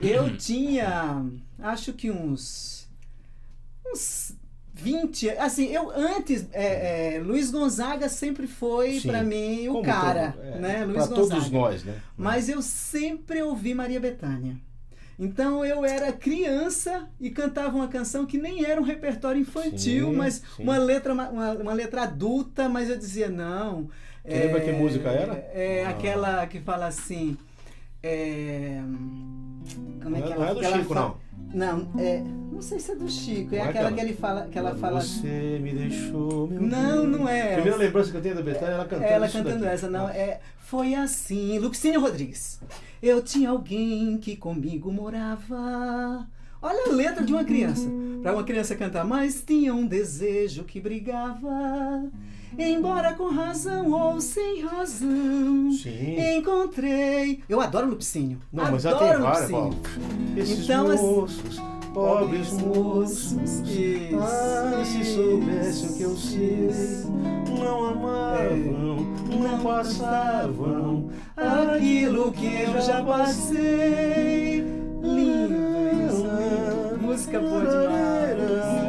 Eu 0.00 0.36
tinha, 0.36 1.24
acho 1.58 1.92
que 1.94 2.10
uns. 2.10 2.86
uns 3.86 4.36
20. 4.74 5.30
Assim, 5.30 5.66
eu 5.66 5.90
antes. 5.90 6.46
É, 6.52 7.14
é, 7.16 7.20
Luiz 7.20 7.50
Gonzaga 7.50 8.08
sempre 8.08 8.46
foi 8.46 9.00
pra 9.00 9.22
mim 9.22 9.68
o 9.68 9.72
Como 9.74 9.84
cara. 9.84 10.32
todo- 10.32 10.44
é, 10.44 10.58
né? 10.58 10.84
Luiz 10.84 11.06
Gonzaga. 11.08 11.14
todos 11.14 11.50
nós, 11.50 11.84
né? 11.84 11.94
Mas 12.16 12.48
eu 12.48 12.60
sempre 12.60 13.40
ouvi 13.42 13.72
Maria 13.74 14.00
Bethânia. 14.00 14.56
Então 15.16 15.64
eu 15.64 15.84
era 15.84 16.12
criança 16.12 17.08
e 17.20 17.30
cantava 17.30 17.76
uma 17.76 17.86
canção 17.86 18.26
que 18.26 18.36
nem 18.36 18.64
era 18.64 18.80
um 18.80 18.84
repertório 18.84 19.40
infantil, 19.40 20.08
Sim, 20.10 20.16
mas 20.16 20.42
sim. 20.56 20.62
uma 20.64 20.76
letra 20.76 21.12
uma, 21.14 21.28
uma 21.52 21.72
letra 21.72 22.02
adulta, 22.02 22.68
mas 22.68 22.90
eu 22.90 22.98
dizia 22.98 23.28
não. 23.28 23.88
Você 24.26 24.34
lembra 24.46 24.60
que 24.60 24.72
música 24.72 25.08
era? 25.10 25.34
É 25.54 25.84
Ah. 25.86 25.90
aquela 25.90 26.46
que 26.48 26.58
fala 26.58 26.86
assim. 26.86 27.36
é, 28.02 28.80
como 30.02 30.16
é 30.16 30.20
que 30.20 30.28
é- 30.28 30.32
ela 30.32 30.44
não 30.44 30.50
é 30.50 30.54
do 30.54 30.62
ela 30.64 30.78
Chico, 30.78 30.92
fala- 30.94 31.00
Não, 31.08 31.16
é, 31.98 32.22
não 32.52 32.60
sei 32.60 32.78
se 32.78 32.92
é 32.92 32.94
do 32.96 33.08
Chico, 33.08 33.54
é, 33.54 33.58
Não 33.58 33.64
é 33.66 33.68
aquela 33.68 33.92
que 33.92 34.00
ele 34.00 34.14
fala, 34.14 34.48
que 34.50 34.58
ela 34.58 34.74
fala. 34.74 35.00
Você 35.00 35.58
me 35.62 35.72
deixou, 35.72 36.46
meu 36.48 36.60
Não, 36.60 37.06
não 37.06 37.28
é. 37.28 37.54
Primeira 37.54 37.76
lembrança 37.76 38.10
que 38.10 38.16
eu 38.16 38.22
tenho 38.22 38.34
da 38.34 38.42
Betânia, 38.42 38.74
ela 38.74 38.84
cantando 38.84 39.04
Ela 39.04 39.28
cantando 39.28 39.60
daqui. 39.60 39.74
essa, 39.74 39.88
não. 39.88 40.06
Ah. 40.06 40.16
É, 40.16 40.40
foi 40.58 40.94
assim, 40.94 41.58
Luxínio 41.58 42.00
Rodrigues. 42.00 42.60
Eu 43.02 43.22
tinha 43.22 43.50
alguém 43.50 44.18
que 44.18 44.36
comigo 44.36 44.92
morava. 44.92 46.26
Olha 46.60 46.90
a 46.90 46.94
letra 46.94 47.22
de 47.22 47.32
uma 47.32 47.44
criança. 47.44 47.86
Para 48.22 48.32
uma 48.32 48.44
criança 48.44 48.74
cantar, 48.74 49.04
mas 49.04 49.42
tinha 49.46 49.74
um 49.74 49.86
desejo 49.86 50.64
que 50.64 50.80
brigava. 50.80 52.10
Embora 52.58 53.12
com 53.14 53.28
razão 53.28 53.90
ou 53.90 54.20
sem 54.20 54.62
razão. 54.62 55.72
Sim. 55.72 56.36
Encontrei. 56.38 57.42
Eu 57.48 57.60
adoro 57.60 57.88
Lupicínio. 57.88 58.38
Não, 58.52 58.70
mas 58.70 58.82
já 58.82 58.90
adoro 58.90 59.12
tem 59.12 59.20
várias. 59.20 59.50
Esses 60.36 60.64
Então, 60.64 60.88
moços, 60.88 61.62
pobres 61.92 62.52
moços. 62.52 63.32
Isso, 63.68 64.18
Ah, 64.20 64.82
se 64.84 65.04
soubessem 65.04 65.90
o 65.90 65.96
que 65.96 66.02
eu 66.02 66.16
sei, 66.16 66.70
não 67.58 67.84
amavam, 67.86 69.06
não 69.40 69.58
passavam 69.62 71.08
Aquilo 71.36 72.32
que 72.32 72.46
eu 72.46 72.80
já 72.80 73.02
passei. 73.02 74.64
Lindo 75.02 75.54
isso. 76.06 76.24
Música 77.00 77.38
boa 77.40 77.60
demais. 77.60 78.83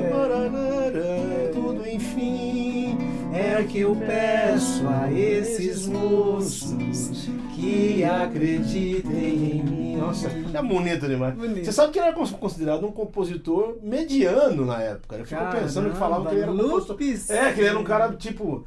É 3.58 3.64
que 3.64 3.80
eu 3.80 3.96
peço 3.96 4.86
a 4.88 5.12
esses 5.12 5.88
moços 5.88 7.30
que 7.56 8.04
acreditem 8.04 9.14
em 9.60 9.64
mim. 9.64 9.96
Nossa, 9.96 10.28
é 10.28 10.62
bonito 10.62 11.08
demais. 11.08 11.34
Bonito. 11.36 11.64
Você 11.66 11.72
sabe 11.72 11.94
que 11.94 12.00
ele 12.00 12.08
era 12.08 12.16
cons- 12.16 12.32
considerado 12.32 12.86
um 12.86 12.92
compositor 12.92 13.78
mediano 13.82 14.66
na 14.66 14.82
época. 14.82 15.16
Eu 15.16 15.26
fico 15.26 15.42
pensando 15.52 15.90
que 15.90 15.98
falavam 15.98 16.26
que 16.26 16.34
ele 16.36 16.42
era 16.44 16.52
um 16.52 16.56
compositor. 16.58 16.98
É, 17.32 17.54
que 17.54 17.60
ele 17.62 17.70
era 17.70 17.80
um 17.80 17.84
cara, 17.84 18.10
tipo, 18.14 18.66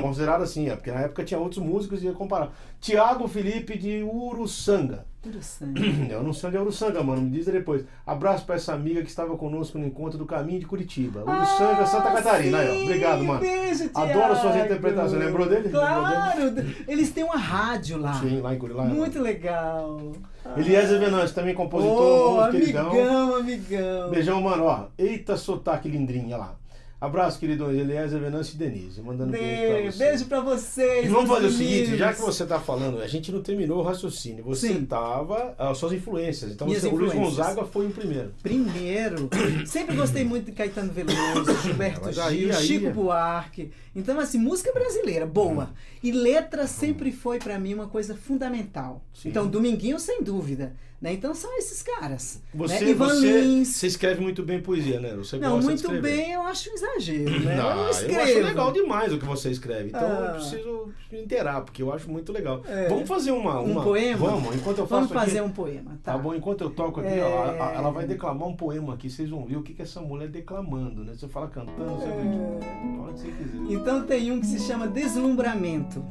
considerado 0.00 0.42
assim, 0.42 0.68
é, 0.68 0.76
porque 0.76 0.90
na 0.90 1.00
época 1.00 1.24
tinha 1.24 1.38
outros 1.38 1.62
músicos 1.62 2.02
e 2.02 2.06
ia 2.06 2.12
comparar. 2.12 2.52
Tiago 2.80 3.26
Felipe 3.28 3.76
de 3.76 4.02
Uruçanga. 4.02 5.06
Interessante. 5.20 6.08
Eu 6.10 6.22
não 6.22 6.32
sei 6.32 6.48
onde 6.48 6.56
é 6.56 6.60
Uruçanga, 6.60 7.02
mano, 7.02 7.22
me 7.22 7.30
diz 7.30 7.46
depois. 7.46 7.84
Abraço 8.06 8.46
pra 8.46 8.54
essa 8.54 8.72
amiga 8.72 9.02
que 9.02 9.08
estava 9.08 9.36
conosco 9.36 9.76
no 9.78 9.86
encontro 9.86 10.16
do 10.16 10.24
caminho 10.24 10.60
de 10.60 10.66
Curitiba. 10.66 11.22
Uruçanga, 11.22 11.86
Santa 11.86 12.12
Catarina. 12.12 12.58
Aí, 12.58 12.68
ó. 12.68 12.84
Obrigado, 12.84 13.24
mano. 13.24 13.40
Beijo, 13.40 13.90
Adoro 13.94 14.36
suas 14.36 14.56
interpretações. 14.56 15.24
Lembrou 15.24 15.48
dele? 15.48 15.68
Claro. 15.68 16.54
Eles 16.86 17.10
têm 17.10 17.24
uma 17.24 17.36
rádio 17.36 17.98
lá. 17.98 18.14
Sim, 18.14 18.40
lá 18.40 18.54
em 18.54 18.58
Curitiba. 18.58 18.84
Muito 18.84 19.20
legal. 19.20 20.12
Eliezer 20.56 20.98
Venâncio, 20.98 21.34
também 21.34 21.54
compositor, 21.54 22.36
músico, 22.36 22.52
queridão. 22.52 22.90
amigão, 22.90 23.36
amigão. 23.36 24.10
Beijão, 24.10 24.40
mano, 24.40 24.64
ó. 24.64 24.86
Eita 24.96 25.36
sotaque 25.36 25.88
lindrinha 25.88 26.36
lá. 26.36 26.54
Abraço, 27.00 27.38
querido 27.38 27.70
Eliezer, 27.70 28.18
Venâncio 28.18 28.56
e 28.56 28.58
Denise. 28.58 29.00
Mandando 29.00 29.30
beijo 29.30 29.96
Beijo, 29.98 30.24
pra 30.26 30.40
vocês. 30.40 31.04
E 31.06 31.08
vamos 31.08 31.30
fazer 31.30 31.46
o 31.46 31.52
seguinte, 31.52 31.96
já 31.96 32.12
que 32.12 32.20
você 32.20 32.42
está 32.42 32.58
falando, 32.58 33.00
a 33.00 33.06
gente 33.06 33.30
não 33.30 33.40
terminou 33.40 33.78
o 33.78 33.82
raciocínio. 33.82 34.42
Você 34.42 34.66
Sim. 34.68 34.82
estava. 34.82 35.54
As 35.56 35.78
suas 35.78 35.92
influências. 35.92 36.50
Então 36.50 36.66
você, 36.66 36.88
o 36.88 36.96
Luiz. 36.96 37.12
Gonzaga 37.12 37.64
foi 37.64 37.86
o 37.86 37.90
primeiro. 37.90 38.32
Primeiro, 38.42 39.30
sempre 39.64 39.94
gostei 39.94 40.24
muito 40.24 40.46
de 40.46 40.52
Caetano 40.52 40.92
Veloso, 40.92 41.54
Gilberto 41.62 42.10
Gil, 42.12 42.50
aí- 42.52 42.66
Chico 42.66 42.90
Buarque. 42.90 43.70
Então, 43.94 44.18
assim, 44.18 44.38
música 44.38 44.72
brasileira, 44.72 45.24
boa. 45.24 45.70
E 46.02 46.10
letra 46.10 46.66
sempre 46.66 47.12
foi 47.12 47.38
pra 47.38 47.60
mim 47.60 47.74
uma 47.74 47.86
coisa 47.86 48.16
fundamental. 48.16 49.04
Sim. 49.14 49.28
Então, 49.28 49.46
Dominguinho, 49.46 50.00
sem 50.00 50.20
dúvida. 50.20 50.74
Né? 51.00 51.12
Então, 51.12 51.32
são 51.32 51.56
esses 51.56 51.80
caras. 51.80 52.42
Você, 52.52 52.84
né? 52.84 52.90
Ivan 52.90 53.06
você, 53.08 53.40
Lins. 53.40 53.68
você 53.68 53.86
escreve 53.86 54.20
muito 54.20 54.42
bem 54.42 54.60
poesia, 54.60 54.98
né? 54.98 55.14
Você 55.16 55.38
Não, 55.38 55.60
muito 55.60 55.88
bem, 56.00 56.32
eu 56.32 56.42
acho 56.42 56.68
um 56.70 56.74
exagero, 56.74 57.38
né? 57.44 57.54
Não, 57.54 57.70
eu 57.70 57.76
eu 58.10 58.20
acho 58.20 58.38
legal 58.40 58.72
demais 58.72 59.12
o 59.12 59.18
que 59.18 59.24
você 59.24 59.48
escreve. 59.48 59.90
Então 59.90 60.00
eu 60.02 60.24
Ah. 60.26 60.30
preciso 60.32 60.88
me 61.12 61.22
inteirar, 61.22 61.60
porque 61.60 61.82
eu 61.82 61.92
acho 61.92 62.10
muito 62.10 62.32
legal. 62.32 62.62
É. 62.66 62.88
Vamos 62.88 63.06
fazer 63.08 63.30
uma, 63.30 63.60
Um 63.60 63.70
uma- 63.72 63.84
poema? 63.84 64.28
Vamos, 64.28 64.56
enquanto 64.56 64.78
eu 64.78 64.88
faço 64.88 65.06
Vamos 65.06 65.12
fazer 65.24 65.38
aqui. 65.38 65.48
um 65.48 65.52
poema, 65.52 65.92
tá? 66.02 66.12
Tá 66.14 66.18
bom, 66.18 66.34
enquanto 66.34 66.62
eu 66.62 66.70
toco 66.70 66.98
aqui, 66.98 67.10
É. 67.20 67.22
ó, 67.22 67.46
ela 67.74 67.90
vai 67.90 68.04
declamar 68.04 68.48
um 68.48 68.56
poema 68.56 68.94
aqui, 68.94 69.08
vocês 69.08 69.30
vão 69.30 69.44
ver 69.46 69.56
o 69.56 69.62
que, 69.62 69.74
que 69.74 69.82
essa 69.82 70.00
mulher 70.00 70.28
declamando, 70.28 71.04
né? 71.04 71.12
Você 71.14 71.28
fala 71.28 71.46
cantando, 71.46 71.94
você 71.94 72.06
É. 72.08 72.96
pode 72.98 73.20
você 73.20 73.28
quiser. 73.28 73.72
Então 73.72 74.02
tem 74.04 74.32
um 74.32 74.40
que 74.40 74.46
se 74.46 74.58
chama 74.58 74.88
Deslumbramento. 74.88 76.04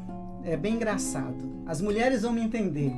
É 0.45 0.55
bem 0.55 0.75
engraçado. 0.75 1.35
As 1.65 1.81
mulheres 1.81 2.21
vão 2.21 2.31
me 2.31 2.39
entender. 2.41 2.93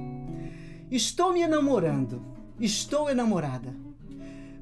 Estou 0.92 1.32
me 1.32 1.42
enamorando. 1.42 2.20
Estou 2.60 3.12
enamorada. 3.12 3.76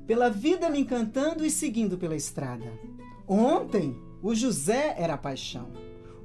Pela 0.05 0.29
vida 0.29 0.69
me 0.69 0.79
encantando 0.79 1.45
e 1.45 1.49
seguindo 1.49 1.97
pela 1.97 2.17
estrada. 2.17 2.65
Ontem 3.25 3.95
o 4.21 4.35
José 4.35 4.93
era 4.97 5.13
a 5.13 5.17
paixão. 5.17 5.69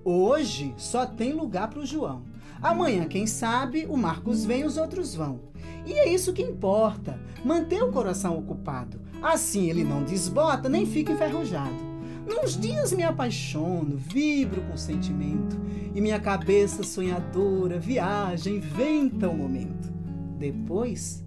Hoje 0.04 0.74
só 0.76 1.06
tem 1.06 1.32
lugar 1.32 1.70
para 1.70 1.78
o 1.78 1.86
João. 1.86 2.24
Amanhã, 2.60 3.06
quem 3.06 3.28
sabe, 3.28 3.86
o 3.88 3.96
Marcos 3.96 4.44
vem 4.44 4.62
e 4.62 4.64
os 4.64 4.76
outros 4.76 5.14
vão. 5.14 5.40
E 5.86 5.92
é 5.92 6.08
isso 6.08 6.32
que 6.32 6.42
importa, 6.42 7.20
manter 7.44 7.82
o 7.84 7.92
coração 7.92 8.36
ocupado. 8.36 9.00
Assim 9.22 9.70
ele 9.70 9.84
não 9.84 10.02
desbota 10.02 10.68
nem 10.68 10.84
fica 10.84 11.12
enferrujado. 11.12 11.91
Nos 12.40 12.56
dias 12.58 12.92
me 12.92 13.02
apaixono, 13.04 13.96
vibro 13.96 14.62
com 14.62 14.76
sentimento, 14.76 15.56
e 15.94 16.00
minha 16.00 16.18
cabeça 16.18 16.82
sonhadora 16.82 17.78
viaja, 17.78 18.50
inventa 18.50 19.28
o 19.28 19.36
momento. 19.36 19.90
Depois, 20.38 21.22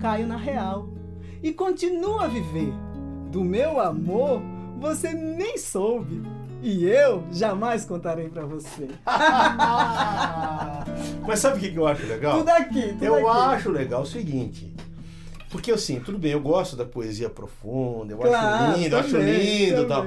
caio 0.00 0.26
na 0.26 0.36
real 0.36 0.88
e 1.42 1.52
continuo 1.52 2.20
a 2.20 2.26
viver. 2.28 2.72
Do 3.30 3.42
meu 3.44 3.80
amor, 3.80 4.40
você 4.78 5.12
nem 5.12 5.58
soube, 5.58 6.22
e 6.62 6.84
eu 6.86 7.24
jamais 7.32 7.84
contarei 7.84 8.28
pra 8.28 8.46
você. 8.46 8.88
Mas 11.26 11.40
sabe 11.40 11.58
o 11.58 11.60
que, 11.60 11.74
eu 11.76 11.86
acho 11.86 12.06
legal? 12.06 12.38
Tudo 12.38 12.48
aqui, 12.50 12.82
tudo 12.92 13.04
Eu 13.04 13.28
aqui. 13.28 13.54
acho 13.56 13.70
legal 13.70 14.02
o 14.02 14.06
seguinte. 14.06 14.72
Porque 15.50 15.70
assim, 15.70 16.00
tudo 16.00 16.18
bem, 16.18 16.32
eu 16.32 16.40
gosto 16.40 16.76
da 16.76 16.84
poesia 16.84 17.28
profunda, 17.30 18.12
eu 18.14 18.18
Claro, 18.18 18.64
acho 18.72 18.80
lindo, 18.80 18.94
eu 18.94 18.98
acho 19.00 19.10
também, 19.10 19.66
lindo 19.66 19.82
e 19.82 19.86
tal. 19.86 20.06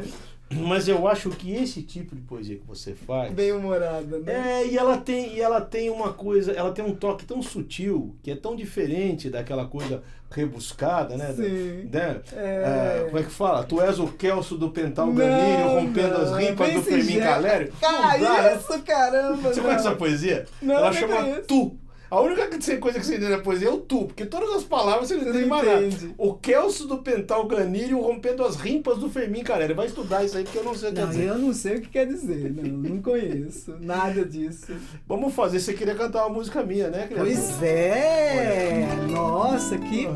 Mas 0.68 0.88
eu 0.88 1.08
acho 1.08 1.30
que 1.30 1.54
esse 1.54 1.84
tipo 1.84 2.16
de 2.16 2.22
poesia 2.22 2.58
que 2.58 2.66
você 2.66 2.94
faz. 2.94 3.32
Bem 3.34 3.52
humorada, 3.52 4.20
né? 4.20 4.62
É, 4.62 4.68
e 4.68 4.78
ela 4.78 4.98
tem, 4.98 5.36
e 5.36 5.42
ela 5.42 5.62
tem 5.62 5.90
uma 5.90 6.12
coisa, 6.12 6.52
ela 6.52 6.72
tem 6.72 6.84
um 6.84 6.96
toque 6.96 7.26
tão 7.26 7.42
sutil, 7.42 8.16
que 8.24 8.32
é 8.32 8.36
tão 8.36 8.56
diferente 8.56 9.30
daquela 9.30 9.66
coisa 9.66 10.02
rebuscada, 10.32 11.18
né? 11.18 11.34
Sim. 11.36 11.90
Né? 11.92 12.22
É. 12.34 13.02
É, 13.02 13.04
como 13.06 13.20
é 13.20 13.24
que 13.24 13.32
fala? 13.32 13.64
Tu 13.64 13.82
és 13.82 14.00
o 14.00 14.08
Kelso 14.08 14.58
do 14.58 14.70
Pental 14.70 15.12
Ganírio, 15.12 15.66
Não, 15.66 15.82
rompendo 15.82 16.16
as 16.16 16.32
não, 16.32 16.38
rimpas 16.38 16.68
bem 16.68 16.78
do 16.78 16.84
Fermim 16.84 17.04
singelo. 17.04 17.26
Calério. 17.26 17.74
Cara, 17.80 18.18
dá, 18.18 18.42
né? 18.42 18.56
isso, 18.56 18.84
caramba! 18.84 19.38
Você 19.50 19.56
não. 19.60 19.64
conhece 19.68 19.88
essa 19.88 19.96
poesia? 19.96 20.46
Não, 20.62 20.76
Ela 20.76 20.86
não 20.88 20.94
chama 20.94 21.16
conheço. 21.18 21.42
tu. 21.48 21.78
A 22.12 22.20
única 22.22 22.48
coisa 22.80 23.00
que 23.00 23.06
você 23.06 23.16
entende 23.18 23.30
na 23.32 23.38
poesia 23.38 23.68
é 23.68 23.72
o 23.72 23.78
tu, 23.78 24.06
porque 24.06 24.26
todas 24.26 24.50
as 24.56 24.64
palavras 24.64 25.08
você 25.08 25.16
não 25.16 25.30
entende 25.30 25.46
mais 25.46 25.66
nada. 26.04 26.14
O 26.18 26.34
Kelso 26.34 26.88
do 26.88 26.98
Pental 26.98 27.46
Ganírio 27.46 28.00
rompendo 28.02 28.44
as 28.44 28.56
rimpas 28.56 28.98
do 28.98 29.10
Fermim 29.10 29.44
Calério. 29.44 29.76
Vai 29.76 29.86
estudar 29.86 30.24
isso 30.24 30.36
aí 30.38 30.44
porque 30.44 30.58
eu 30.58 30.64
não 30.64 30.74
sei 30.74 30.90
o 30.90 30.92
que 30.92 30.96
quer 30.98 31.06
Não, 31.06 31.10
dizer. 31.12 31.28
eu 31.28 31.38
não 31.38 31.54
sei 31.54 31.76
o 31.76 31.82
que 31.82 31.88
quer 31.90 32.08
dizer, 32.08 32.52
não, 32.52 32.64
não 32.90 33.02
conheço 33.02 33.76
nada 33.80 34.26
disso. 34.26 34.68
Vamos 35.08 35.34
fazer, 35.36 35.60
você 35.60 35.74
queria 35.74 35.94
cantar 35.96 36.26
uma 36.26 36.34
música 36.36 36.64
minha, 36.64 36.90
né, 36.90 37.06
criatura? 37.08 37.32
Pois 37.32 37.62
é! 37.64 38.88
Nossa, 39.12 39.78
que, 39.78 40.08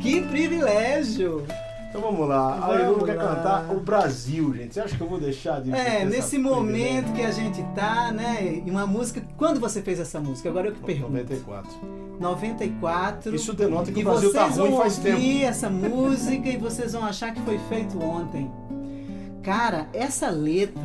que 0.00 0.22
privilégio! 0.22 1.44
Então 1.96 2.10
vamos 2.10 2.28
lá. 2.28 2.58
A 2.66 2.80
Ilu 2.82 3.04
quer 3.04 3.16
cantar 3.16 3.70
o 3.72 3.78
Brasil, 3.78 4.52
gente. 4.52 4.74
Você 4.74 4.80
acha 4.80 4.96
que 4.96 5.00
eu 5.00 5.08
vou 5.08 5.20
deixar 5.20 5.60
de. 5.62 5.70
É, 5.72 6.04
nesse 6.04 6.38
momento 6.38 7.12
que 7.12 7.22
a 7.22 7.30
gente 7.30 7.62
tá, 7.72 8.10
né? 8.10 8.62
E 8.66 8.68
uma 8.68 8.84
música. 8.84 9.22
Quando 9.36 9.60
você 9.60 9.80
fez 9.80 10.00
essa 10.00 10.18
música? 10.18 10.48
Agora 10.48 10.66
eu 10.68 10.72
que 10.72 10.80
pergunto. 10.80 11.12
94. 11.12 11.70
94. 12.18 13.32
Isso 13.36 13.52
denota 13.52 13.92
que 13.92 14.00
e 14.00 14.02
o 14.02 14.06
Brasil 14.06 14.32
tá 14.32 14.46
ruim 14.46 14.76
faz 14.76 14.96
tempo. 14.96 15.14
ouvir 15.16 15.44
essa 15.44 15.70
música 15.70 16.48
e 16.48 16.56
vocês 16.56 16.92
vão 16.94 17.04
achar 17.04 17.32
que 17.32 17.40
foi 17.42 17.58
feito 17.68 18.02
ontem. 18.02 18.50
Cara, 19.40 19.86
essa 19.92 20.30
letra, 20.30 20.82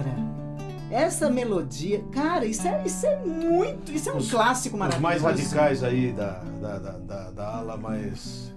essa 0.92 1.28
melodia, 1.28 2.04
cara, 2.12 2.46
isso 2.46 2.68
é, 2.68 2.84
isso 2.86 3.08
é 3.08 3.16
muito. 3.26 3.92
Isso 3.92 4.10
é 4.12 4.14
um 4.14 4.18
Os- 4.18 4.30
clássico 4.30 4.76
Os 4.76 4.80
maravilhoso. 4.80 5.02
mais 5.02 5.22
radicais 5.24 5.84
aí 5.84 6.12
da, 6.12 6.44
da, 6.62 6.78
da, 6.78 6.92
da, 6.92 7.32
da 7.32 7.48
ala 7.56 7.78
mais. 7.78 8.54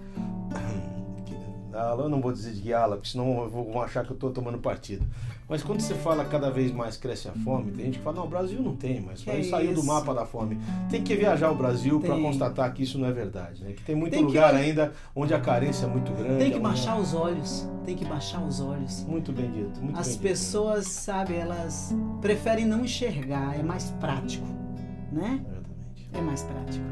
Da 1.73 1.95
eu 1.99 2.09
não 2.09 2.21
vou 2.21 2.31
dizer 2.33 2.53
de 2.53 2.61
que 2.61 2.73
ala, 2.73 2.97
porque 2.97 3.09
senão 3.09 3.49
vão 3.49 3.81
achar 3.81 4.05
que 4.05 4.11
eu 4.13 4.17
tô 4.17 4.29
tomando 4.31 4.59
partido. 4.59 5.07
Mas 5.49 5.63
quando 5.63 5.81
você 5.81 5.95
fala 5.95 6.25
cada 6.25 6.51
vez 6.51 6.71
mais 6.71 6.97
cresce 6.97 7.29
a 7.29 7.33
fome, 7.33 7.73
tem 7.73 7.87
gente 7.87 7.99
que 7.99 8.05
fala, 8.05 8.17
não, 8.17 8.25
o 8.27 8.29
Brasil 8.29 8.61
não 8.63 8.77
tem, 8.77 9.01
mas 9.01 9.23
Que 9.23 9.31
aí 9.31 9.45
saiu 9.45 9.75
do 9.75 9.83
mapa 9.83 10.13
da 10.15 10.25
fome. 10.27 10.59
Tem 10.91 11.03
que 11.03 11.15
viajar 11.17 11.51
o 11.51 11.55
Brasil 11.55 11.99
para 12.01 12.15
constatar 12.15 12.73
que 12.73 12.83
isso 12.83 12.99
não 12.99 13.07
é 13.09 13.13
verdade, 13.13 13.63
né? 13.65 13.73
Que 13.73 13.83
tem 13.83 13.95
muito 13.95 14.13
Tem 14.13 14.21
que- 14.21 14.27
lugar 14.27 14.55
ainda 14.55 14.93
onde 15.17 15.33
a 15.35 15.41
carência 15.41 15.87
é 15.87 15.89
muito 15.89 16.13
grande. 16.13 16.39
Tem 16.39 16.51
que 16.51 16.57
onde- 16.57 16.63
baixar 16.69 16.99
os 16.99 17.15
olhos. 17.15 17.69
Tem 17.85 17.97
que 17.97 18.05
baixar 18.05 18.43
os 18.43 18.61
olhos. 18.61 19.05
Muito 19.05 19.33
bem 19.33 19.51
dito, 19.51 19.83
muito 19.83 19.99
As 19.99 20.09
bem 20.09 20.17
dito. 20.17 20.23
pessoas, 20.29 20.87
sabe, 20.87 21.35
elas 21.35 21.95
preferem 22.21 22.65
não 22.67 22.85
enxergar, 22.85 23.59
é 23.59 23.63
mais 23.63 23.91
prático, 24.01 24.47
né? 25.11 25.41
Exatamente. 25.43 26.11
É 26.13 26.21
mais 26.21 26.43
prático. 26.43 26.85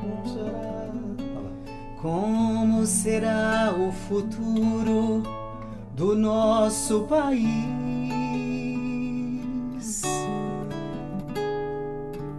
Como 0.00 0.28
será? 0.28 0.74
Será 2.86 3.74
o 3.74 3.90
futuro 3.90 5.22
do 5.96 6.14
nosso 6.14 7.04
país? 7.04 7.44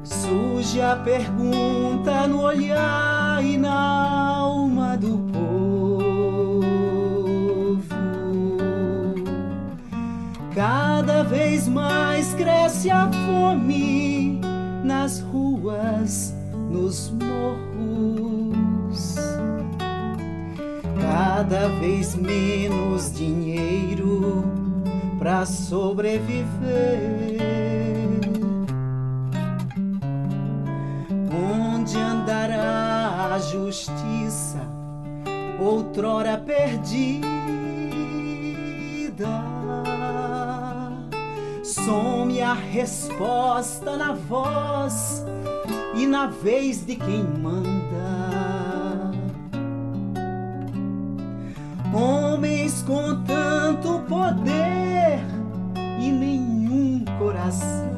Surge 0.03 0.81
a 0.81 0.97
pergunta 0.97 2.27
no 2.27 2.41
olhar 2.41 3.43
e 3.43 3.57
na 3.57 4.37
alma 4.37 4.95
do 4.95 5.17
povo. 5.33 5.45
Cada 10.53 11.23
vez 11.23 11.67
mais 11.67 12.35
cresce 12.35 12.91
a 12.91 13.09
fome 13.11 14.39
nas 14.83 15.21
ruas, 15.21 16.35
nos 16.69 17.09
morros. 17.09 17.64
Cada 21.35 21.67
vez 21.67 22.15
menos 22.15 23.11
dinheiro 23.11 24.45
para 25.19 25.45
sobreviver. 25.45 26.45
Onde 31.29 31.97
andará 31.97 33.33
a 33.33 33.39
justiça, 33.39 34.61
outrora 35.59 36.37
perdida? 36.37 37.25
Some 41.61 42.41
a 42.41 42.53
resposta 42.53 43.97
na 43.97 44.13
voz 44.13 45.25
e 45.97 46.07
na 46.07 46.27
vez 46.27 46.85
de 46.85 46.95
quem 46.95 47.25
manda. 47.25 47.74
Homens 51.95 52.83
com 52.83 53.23
tanto 53.23 53.99
poder 54.01 55.23
e 55.97 56.11
nenhum 56.11 57.05
coração. 57.17 57.95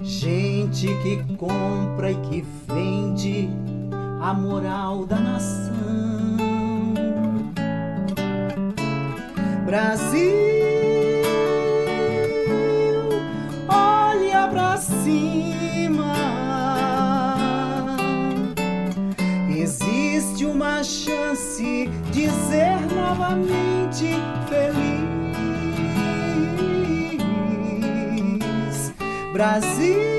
Gente 0.00 0.88
que 1.02 1.22
compra 1.36 2.10
e 2.10 2.16
que 2.16 2.44
vende 2.66 3.48
a 4.20 4.34
moral 4.34 5.06
da 5.06 5.20
nação. 5.20 5.74
Brasil, 9.64 10.53
eternamente 23.34 24.14
feliz. 24.48 24.94
Brasil, 29.32 30.13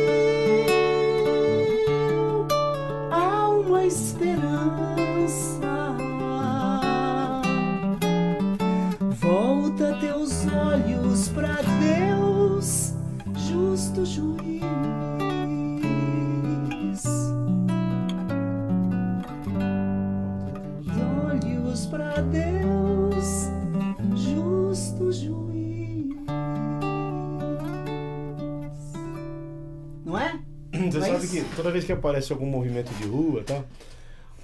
toda 31.55 31.71
vez 31.71 31.83
que 31.85 31.91
aparece 31.91 32.31
algum 32.31 32.45
movimento 32.45 32.89
de 32.95 33.05
rua, 33.07 33.43
tá? 33.43 33.63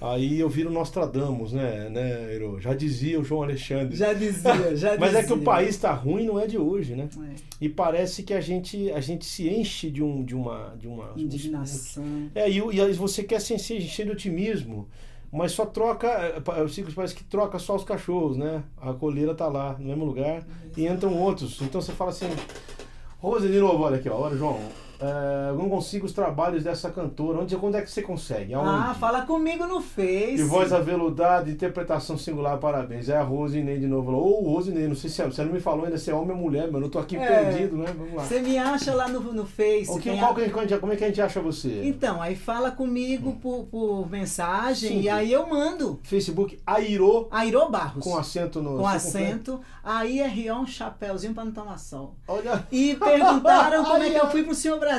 Aí 0.00 0.40
eu 0.40 0.48
viro 0.48 0.68
Nostradamus, 0.68 1.52
né, 1.52 1.88
né, 1.88 2.34
Ero? 2.34 2.60
Já 2.60 2.74
dizia 2.74 3.20
o 3.20 3.24
João 3.24 3.44
Alexandre. 3.44 3.94
Já 3.94 4.12
dizia, 4.12 4.74
já 4.76 4.96
Mas 4.98 5.10
dizia. 5.10 5.18
é 5.20 5.22
que 5.22 5.32
o 5.32 5.42
país 5.42 5.76
tá 5.76 5.92
ruim, 5.92 6.26
não 6.26 6.40
é 6.40 6.46
de 6.48 6.58
hoje, 6.58 6.96
né? 6.96 7.08
É, 7.16 7.34
E 7.60 7.68
parece 7.68 8.24
que 8.24 8.34
a 8.34 8.40
gente, 8.40 8.90
a 8.90 9.00
gente 9.00 9.24
se 9.24 9.48
enche 9.48 9.88
de, 9.90 10.02
um, 10.02 10.24
de 10.24 10.34
uma. 10.34 10.74
De 10.76 10.88
uma 10.88 11.12
Indignação. 11.16 12.02
É, 12.34 12.50
e, 12.50 12.58
e 12.58 12.80
aí 12.80 12.92
você 12.94 13.22
quer 13.22 13.40
se 13.40 13.54
encher 13.54 14.04
de 14.06 14.10
otimismo, 14.10 14.88
mas 15.30 15.52
só 15.52 15.64
troca. 15.64 16.08
é, 16.08 16.40
pa- 16.40 16.60
O 16.62 16.68
Ciclo 16.68 16.92
parece 16.92 17.14
que 17.14 17.22
troca 17.22 17.60
só 17.60 17.76
os 17.76 17.84
cachorros, 17.84 18.36
né? 18.36 18.64
A 18.80 18.92
coleira 18.92 19.36
tá 19.36 19.46
lá, 19.46 19.76
no 19.78 19.86
mesmo 19.86 20.04
lugar, 20.04 20.44
e 20.76 20.84
entram 20.84 21.16
outros. 21.16 21.60
Então 21.62 21.80
você 21.80 21.92
fala 21.92 22.10
assim. 22.10 22.26
Rose, 23.20 23.46
de 23.46 23.60
novo, 23.60 23.84
olha 23.84 23.98
aqui, 23.98 24.08
ó. 24.08 24.16
Olha, 24.18 24.36
João. 24.36 24.58
É, 25.02 25.50
eu 25.50 25.56
não 25.56 25.68
consigo 25.68 26.06
os 26.06 26.12
trabalhos 26.12 26.62
dessa 26.62 26.90
cantora. 26.90 27.40
Onde, 27.40 27.56
quando 27.56 27.74
é 27.76 27.82
que 27.82 27.90
você 27.90 28.02
consegue? 28.02 28.54
Aonde? 28.54 28.68
Ah, 28.70 28.94
fala 28.98 29.22
comigo 29.22 29.66
no 29.66 29.80
Face. 29.80 30.36
De 30.36 30.42
voz 30.44 30.72
aveludada, 30.72 31.50
interpretação 31.50 32.16
singular, 32.16 32.56
parabéns. 32.58 33.08
É 33.08 33.16
a 33.16 33.22
Rosinei 33.22 33.78
de 33.78 33.86
novo. 33.86 34.12
Ô, 34.12 34.40
Rosinei, 34.54 34.86
não 34.86 34.94
sei 34.94 35.10
se 35.10 35.20
é- 35.20 35.24
você 35.26 35.42
não 35.44 35.52
me 35.52 35.60
falou 35.60 35.84
ainda 35.84 35.98
se 35.98 36.10
é 36.10 36.14
homem 36.14 36.30
ou 36.36 36.36
mulher, 36.42 36.70
mano. 36.70 36.86
Eu 36.86 36.90
tô 36.90 36.98
aqui 36.98 37.16
É. 37.16 37.26
perdido, 37.44 37.76
né? 37.76 37.86
Vamos 37.96 38.14
lá. 38.14 38.22
Você 38.24 38.40
me 38.40 38.56
acha 38.58 38.94
lá 38.94 39.08
no, 39.08 39.20
no 39.32 39.44
Face. 39.46 39.90
O 39.90 39.98
que, 39.98 40.16
qual 40.16 40.32
a- 40.32 40.34
que 40.34 40.40
a 40.42 40.44
gente- 40.66 40.78
como 40.78 40.92
é 40.92 40.96
que 40.96 41.04
a 41.04 41.08
gente 41.08 41.20
acha 41.20 41.40
você? 41.40 41.82
Então, 41.84 42.22
aí 42.22 42.36
fala 42.36 42.70
comigo 42.70 43.32
por, 43.42 43.64
por 43.64 44.08
mensagem 44.10 44.88
Sim. 44.90 45.00
e 45.02 45.08
aí 45.08 45.32
eu 45.32 45.48
mando. 45.48 45.98
Facebook 46.02 46.58
Airo 46.66 47.26
Airo 47.30 47.68
Barros. 47.70 48.04
com 48.04 48.16
acento 48.16 48.62
no. 48.62 48.78
Com 48.78 48.86
acento. 48.86 49.60
Aí 49.84 50.20
é 50.20 50.26
Rion 50.28 50.64
Chapeuzinho 50.64 51.34
pra 51.34 51.44
não 51.44 51.50
tomar 51.52 51.76
sol. 51.78 52.14
Olha. 52.28 52.64
E 52.70 52.94
perguntaram 52.94 53.82
como 53.84 54.02
é 54.02 54.10
que 54.10 54.16
eu 54.16 54.30
fui 54.30 54.44
pro 54.44 54.54
Senhor 54.54 54.78
Brasil, 54.78 54.91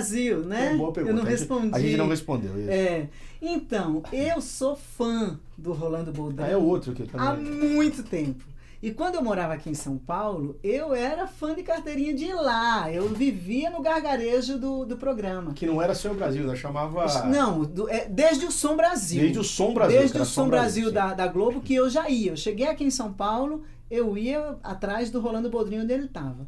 né? 0.43 0.75
Boa 0.75 0.91
pergunta. 0.91 1.15
Eu 1.15 1.23
não 1.23 1.29
respondi. 1.29 1.69
A 1.75 1.79
gente 1.79 1.97
não 1.97 2.08
respondeu. 2.08 2.60
isso. 2.60 2.69
É. 2.69 3.08
Então, 3.41 4.01
eu 4.12 4.39
sou 4.41 4.75
fã 4.75 5.38
do 5.58 5.73
Rolando 5.73 6.12
Boldrin 6.12 6.43
Ah, 6.45 6.49
é 6.49 6.58
outro 6.58 6.91
aqui 6.91 7.03
há 7.13 7.32
também. 7.36 7.51
muito 7.73 8.03
tempo. 8.03 8.43
E 8.82 8.91
quando 8.91 9.15
eu 9.15 9.23
morava 9.23 9.53
aqui 9.53 9.69
em 9.69 9.73
São 9.73 9.97
Paulo, 9.97 10.58
eu 10.62 10.93
era 10.93 11.25
fã 11.25 11.56
de 11.56 11.63
carteirinha 11.63 12.13
de 12.13 12.34
lá. 12.34 12.91
Eu 12.91 13.08
vivia 13.08 13.69
no 13.69 13.82
gargarejo 13.82 14.58
do, 14.58 14.84
do 14.86 14.97
programa. 14.97 15.53
Que 15.53 15.65
não 15.65 15.82
era 15.82 15.95
Senhor 15.95 16.15
Brasil, 16.17 16.45
né? 16.45 16.53
Chamava. 16.56 17.06
Não, 17.25 17.62
do- 17.63 17.89
é, 17.89 18.06
desde 18.10 18.45
o 18.45 18.51
Som 18.51 18.75
Brasil. 18.75 19.21
Desde 19.21 19.39
o 19.39 19.43
Som 19.43 19.73
Brasil. 19.73 19.97
Desde 19.99 20.17
que 20.17 20.21
o 20.21 20.25
Som 20.25 20.49
Brasil, 20.49 20.88
sim. 20.89 20.93
da, 20.93 21.13
da 21.13 21.27
Globo, 21.27 21.62
que 21.62 21.73
eu 21.73 21.89
já 21.89 22.10
ia. 22.10 22.32
Eu 22.32 22.38
cheguei 22.38 22.67
aqui 22.67 22.84
em 22.84 22.91
São 22.91 23.13
Paulo, 23.13 23.63
eu 23.89 24.17
ia 24.17 24.58
atrás 24.62 25.10
do 25.10 25.21
Rolando 25.21 25.49
Boldrinho 25.49 25.84
onde 25.84 25.93
ele 25.93 26.06
estava. 26.06 26.45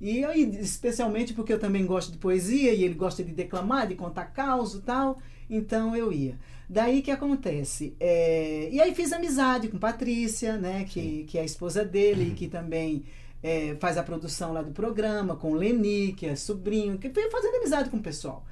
E 0.00 0.20
ia, 0.20 0.34
especialmente 0.34 1.34
porque 1.34 1.52
eu 1.52 1.58
também 1.58 1.84
gosto 1.84 2.12
de 2.12 2.18
poesia 2.18 2.72
e 2.72 2.82
ele 2.82 2.94
gosta 2.94 3.22
de 3.22 3.32
declamar, 3.32 3.86
de 3.86 3.94
contar 3.94 4.26
caos 4.26 4.74
e 4.74 4.80
tal, 4.80 5.18
então 5.48 5.94
eu 5.94 6.12
ia. 6.12 6.38
Daí 6.68 7.02
que 7.02 7.10
acontece? 7.10 7.94
é, 7.98 8.68
e 8.70 8.80
aí 8.80 8.94
fiz 8.94 9.12
amizade 9.12 9.68
com 9.68 9.78
Patrícia, 9.78 10.56
né, 10.56 10.84
que, 10.84 11.24
que 11.24 11.36
é 11.36 11.42
a 11.42 11.44
esposa 11.44 11.84
dele, 11.84 12.30
e 12.30 12.34
que 12.34 12.48
também 12.48 13.04
é, 13.42 13.76
faz 13.80 13.98
a 13.98 14.02
produção 14.02 14.52
lá 14.52 14.62
do 14.62 14.70
programa, 14.70 15.36
com 15.36 15.52
o 15.52 15.54
Leni, 15.54 16.12
que 16.12 16.26
é 16.26 16.36
sobrinho, 16.36 16.96
que 16.96 17.10
fui 17.10 17.28
fazendo 17.28 17.56
amizade 17.56 17.90
com 17.90 17.96
o 17.96 18.02
pessoal. 18.02 18.44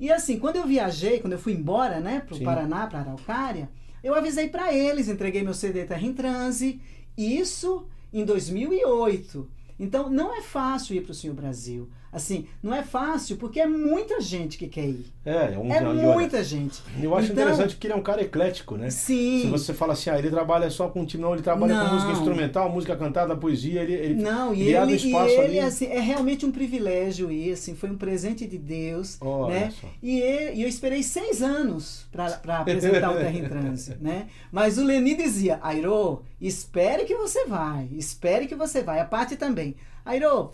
E 0.00 0.10
assim, 0.10 0.38
quando 0.38 0.56
eu 0.56 0.66
viajei, 0.66 1.20
quando 1.20 1.34
eu 1.34 1.38
fui 1.38 1.52
embora, 1.52 2.00
né, 2.00 2.22
pro 2.26 2.36
Sim. 2.36 2.44
Paraná, 2.44 2.86
para 2.86 3.00
Araucária, 3.00 3.68
eu 4.02 4.14
avisei 4.14 4.48
para 4.48 4.72
eles, 4.72 5.08
entreguei 5.08 5.42
meu 5.42 5.54
CD 5.54 5.84
Terra 5.84 6.06
em 6.06 6.14
Transe, 6.14 6.80
isso 7.16 7.86
em 8.12 8.24
2008. 8.24 9.57
Então, 9.78 10.10
não 10.10 10.36
é 10.36 10.42
fácil 10.42 10.96
ir 10.96 11.02
para 11.02 11.12
o 11.12 11.14
Senhor 11.14 11.34
Brasil. 11.34 11.88
Assim, 12.10 12.46
não 12.62 12.74
é 12.74 12.82
fácil 12.82 13.36
porque 13.36 13.60
é 13.60 13.66
muita 13.66 14.18
gente 14.20 14.56
que 14.56 14.66
quer 14.66 14.86
ir. 14.86 15.06
É, 15.26 15.52
é 15.54 15.58
um 15.58 15.70
É 15.70 15.82
e 15.82 15.84
olha, 15.84 16.02
muita 16.14 16.42
gente. 16.42 16.80
Eu 17.02 17.14
acho 17.14 17.30
Então- 17.30 17.44
interessante 17.44 17.74
porque 17.74 17.86
ele 17.86 17.92
é 17.94 17.96
um 17.96 18.02
cara 18.02 18.22
eclético, 18.22 18.76
né? 18.78 18.88
Sim. 18.88 19.42
Se 19.42 19.46
você 19.48 19.74
fala 19.74 19.92
assim, 19.92 20.08
ah, 20.08 20.18
ele 20.18 20.30
trabalha 20.30 20.70
só 20.70 20.88
com 20.88 21.04
time, 21.04 21.22
não, 21.22 21.34
ele 21.34 21.42
trabalha 21.42 21.74
Não. 21.74 21.86
com 21.88 21.94
música 21.96 22.12
instrumental, 22.12 22.70
música 22.70 22.96
cantada, 22.96 23.36
poesia, 23.36 23.82
ele, 23.82 23.92
ele, 23.92 24.14
Não, 24.22 24.54
e 24.54 24.62
ele 24.62 24.76
abre 24.76 24.94
ele, 24.94 25.02
e 25.02 25.06
espaço 25.06 25.30
ele 25.34 25.42
ali. 25.44 25.60
assim, 25.60 25.84
é 25.86 26.00
realmente 26.00 26.46
um 26.46 26.50
privilégio 26.50 27.30
ir, 27.30 27.52
assim, 27.52 27.74
foi 27.74 27.90
um 27.90 27.98
presente 27.98 28.46
de 28.46 28.56
Deus, 28.56 29.18
Olha 29.20 29.54
né? 29.60 29.72
só. 29.78 29.86
E, 30.02 30.18
e- 30.20 30.54
e 30.54 30.62
eu 30.62 30.68
esperei 30.68 31.02
seis 31.02 31.42
anos 31.42 32.06
para 32.10 32.40
apresentar 32.60 33.10
o 33.10 33.16
Terra 33.16 33.38
em 33.38 33.44
Transe, 33.46 33.96
né? 34.00 34.28
Mas 34.50 34.78
o 34.78 34.84
Leni 34.84 35.14
dizia, 35.14 35.58
Airo, 35.62 36.22
espere 36.40 37.04
que 37.04 37.14
você 37.14 37.44
vai, 37.44 37.86
espere 37.92 38.46
que 38.46 38.54
você 38.54 38.82
vai. 38.82 38.98
A 38.98 39.04
parte 39.04 39.36
também. 39.36 39.76
Airo, 40.06 40.50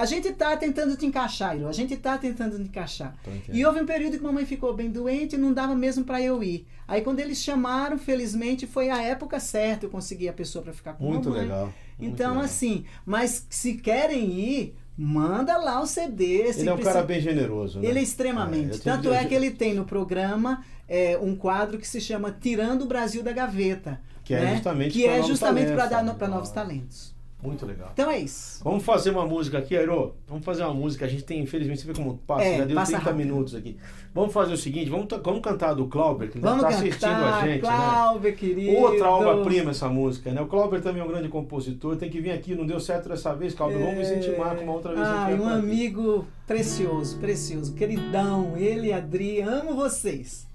a 0.00 0.04
gente 0.06 0.32
tá 0.32 0.56
tentando 0.56 0.96
te 0.96 1.04
encaixar, 1.06 1.50
Airo, 1.50 1.68
a 1.68 1.72
gente 1.72 1.96
tá 1.96 2.16
tentando 2.18 2.56
te 2.56 2.62
encaixar. 2.62 3.14
E 3.52 3.64
houve 3.64 3.80
um 3.80 3.86
período 3.86 4.16
que 4.16 4.22
mamãe 4.22 4.46
ficou 4.46 4.72
bem 4.74 4.90
doente 4.90 5.34
e 5.34 5.38
não 5.38 5.52
dava 5.52 5.74
mesmo 5.74 6.04
para 6.04 6.20
eu 6.22 6.42
ir. 6.42 6.66
Aí 6.86 7.02
quando 7.02 7.20
eles 7.20 7.38
chamaram, 7.38 7.98
felizmente 7.98 8.66
foi 8.66 8.88
a 8.90 9.02
época 9.02 9.38
certa, 9.40 9.86
eu 9.86 9.90
consegui 9.90 10.28
a 10.28 10.32
pessoa 10.32 10.62
para 10.64 10.72
ficar 10.72 10.94
com 10.94 11.04
Muito 11.04 11.28
mamãe. 11.28 11.42
legal. 11.44 11.64
muito 11.64 11.74
Então, 12.14 12.30
legal. 12.30 12.44
assim, 12.44 12.84
mas 13.04 13.46
se 13.50 13.74
querem 13.74 14.30
ir, 14.30 14.74
manda 14.96 15.56
lá 15.58 15.80
o 15.80 15.86
CD. 15.86 16.24
Ele 16.24 16.68
é 16.68 16.72
um 16.72 16.76
precisa- 16.76 16.92
cara 16.94 17.02
bem 17.04 17.20
generoso, 17.20 17.78
né? 17.80 17.88
Ele 17.88 17.98
é 17.98 18.00
É, 18.00 18.04
extremamente. 18.04 18.72
eu 18.74 18.80
Tanto 18.80 19.12
é 19.12 19.24
que 19.24 19.34
ele 19.34 19.50
tem 19.50 19.74
no 19.74 19.84
programa 19.84 20.64
é, 20.88 21.18
um 21.20 21.36
quadro 21.36 21.76
que 21.78 21.86
se 21.86 22.00
chama 22.00 22.30
Tirando 22.40 22.82
o 22.82 22.86
Brasil 22.86 23.22
da 23.22 23.32
Gaveta. 23.32 24.00
Que 24.24 24.34
é 24.34 24.40
né? 24.40 24.54
justamente 24.56 24.92
que 24.92 25.04
pra 25.04 25.12
é 25.16 25.22
justamente 25.22 25.66
para 25.72 25.76
talentos, 25.88 25.96
dar 25.96 26.02
né? 26.12 26.14
para 26.18 26.28
novos 26.28 26.50
talentos. 26.50 27.14
Muito 27.40 27.64
legal. 27.64 27.90
Então 27.92 28.10
é 28.10 28.18
isso. 28.18 28.60
Vamos 28.64 28.82
fazer 28.84 29.10
uma 29.10 29.24
música 29.24 29.58
aqui, 29.58 29.76
Airo. 29.76 30.12
Vamos 30.26 30.44
fazer 30.44 30.64
uma 30.64 30.74
música. 30.74 31.04
A 31.06 31.08
gente 31.08 31.22
tem, 31.22 31.40
infelizmente, 31.40 31.80
você 31.80 31.86
vê 31.86 31.94
como 31.94 32.18
passa, 32.26 32.42
É, 32.44 32.58
já 32.58 32.64
deu 32.64 32.74
passa 32.74 32.92
30 32.92 33.04
rápido. 33.10 33.16
minutos 33.24 33.54
aqui. 33.54 33.76
Vamos 34.12 34.32
fazer 34.32 34.54
o 34.54 34.56
seguinte, 34.56 34.90
vamos, 34.90 35.06
vamos 35.22 35.40
cantar 35.40 35.74
do 35.74 35.86
Clauber, 35.86 36.28
que 36.28 36.40
Vamos 36.40 36.64
está 36.64 36.68
assistindo 36.76 37.12
a 37.12 37.40
gente, 37.46 37.62
né? 37.62 37.68
Cláudio, 37.68 38.34
querido. 38.34 38.76
Outra 38.78 39.08
obra-prima 39.10 39.70
essa 39.70 39.88
música, 39.88 40.32
né? 40.32 40.40
O 40.40 40.46
Clauber 40.46 40.82
também 40.82 41.00
é 41.00 41.04
um 41.04 41.08
grande 41.08 41.28
compositor, 41.28 41.94
tem 41.96 42.10
que 42.10 42.20
vir 42.20 42.32
aqui, 42.32 42.56
não 42.56 42.66
deu 42.66 42.80
certo 42.80 43.08
dessa 43.08 43.32
vez, 43.34 43.54
Clauber, 43.54 43.78
vamos 43.78 43.98
nos 43.98 44.10
intimar 44.10 44.56
com 44.56 44.64
uma 44.64 44.72
outra 44.72 44.92
vez. 44.92 45.06
Ah, 45.06 45.28
um 45.30 45.36
por 45.36 45.46
aqui. 45.46 45.52
amigo 45.58 46.26
precioso, 46.44 47.18
precioso, 47.18 47.72
queridão. 47.74 48.56
Ele 48.56 48.88
e 48.88 48.92
Adri, 48.92 49.40
amo 49.42 49.76
vocês. 49.76 50.47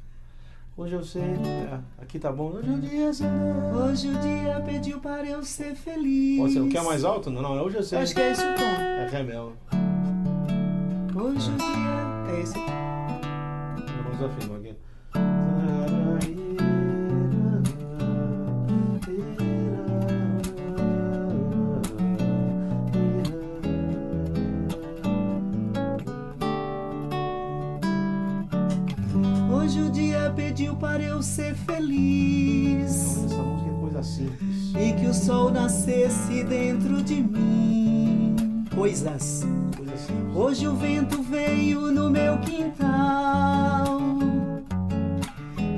Hoje 0.76 0.96
eu 0.96 1.04
sei, 1.04 1.22
é, 1.22 1.80
aqui 2.02 2.18
tá 2.18 2.32
bom. 2.32 2.52
Hoje 2.52 2.70
o 2.72 2.80
dia 2.80 3.14
será- 3.14 3.30
Hoje 3.76 4.10
o 4.10 4.20
dia 4.20 4.60
pediu 4.66 5.00
para 5.00 5.24
eu 5.26 5.44
ser 5.44 5.76
feliz. 5.76 6.40
Pode 6.40 6.54
ser, 6.54 6.62
o 6.62 6.68
que 6.68 6.78
é 6.78 6.82
mais 6.82 7.04
alto? 7.04 7.30
Não, 7.30 7.44
não, 7.44 7.52
hoje 7.64 7.78
eu 7.78 7.84
sei. 7.84 8.00
Acho 8.00 8.16
que 8.16 8.22
é 8.22 8.32
esse 8.32 8.42
o 8.42 8.56
tom. 8.56 8.62
É 8.64 9.08
ré 9.08 9.22
mesmo. 9.24 9.54
Hoje 11.16 11.52
o 11.52 11.58
dia. 11.58 12.34
É 12.36 12.42
esse. 12.42 12.56
Vamos 14.04 14.24
afinar 14.24 14.58
pediu 30.64 30.76
para 30.76 31.04
eu 31.04 31.22
ser 31.22 31.56
feliz. 31.56 33.18
Essa 33.26 33.36
música 33.36 33.70
é 33.70 33.80
coisa 33.82 34.04
simples. 34.04 34.74
E 34.76 34.94
que 34.94 35.08
o 35.08 35.14
sol 35.14 35.52
nascesse 35.52 36.44
dentro 36.46 37.04
de 37.04 37.16
mim. 37.16 38.64
Coisas. 38.74 39.44
Coisa 39.76 39.98
simples. 39.98 40.36
Hoje 40.36 40.68
o 40.68 40.76
vento 40.76 41.22
veio 41.22 41.92
no 41.92 42.10
meu 42.10 42.38
quintal 42.40 44.00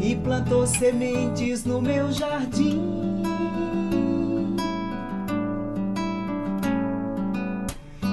e 0.01 0.15
plantou 0.17 0.67
sementes 0.67 1.65
no 1.65 1.81
meu 1.81 2.11
jardim. 2.11 3.23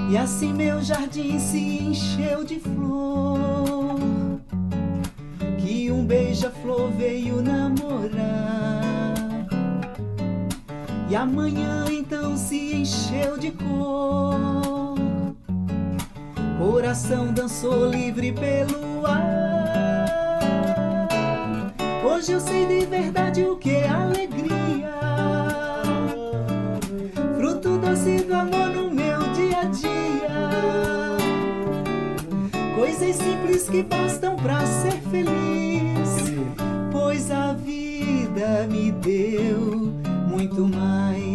E 0.09 0.17
assim 0.17 0.53
meu 0.53 0.81
jardim 0.81 1.37
se 1.39 1.59
encheu 1.59 2.43
de 2.43 2.59
flor. 2.59 3.32
Um 6.03 6.05
beija-flor 6.05 6.91
veio 6.97 7.41
namorar. 7.41 9.13
E 11.09 11.15
amanhã 11.15 11.85
então 11.89 12.35
se 12.35 12.75
encheu 12.75 13.37
de 13.37 13.51
cor. 13.51 14.95
Coração 16.57 17.31
dançou 17.31 17.89
livre 17.89 18.33
pelo 18.33 19.05
ar. 19.05 20.03
Hoje 22.03 22.33
eu 22.33 22.41
sei 22.41 22.65
de 22.65 22.85
verdade 22.85 23.41
o 23.45 23.55
que 23.55 23.71
é 23.71 23.87
alegria. 23.87 24.91
Fruto 27.37 27.77
doce 27.77 28.17
do 28.25 28.33
amor 28.33 28.67
no 28.75 28.91
meu 28.91 29.19
dia 29.31 29.61
a 29.61 29.65
dia. 29.67 30.51
Coisas 32.75 33.15
simples 33.15 33.69
que 33.69 33.81
bastam 33.83 34.35
pra 34.35 34.65
ser 34.65 34.99
feliz. 35.09 35.72
Vida 38.43 38.67
me 38.67 38.91
deu 38.91 39.93
muito 40.27 40.67
mais, 40.67 41.32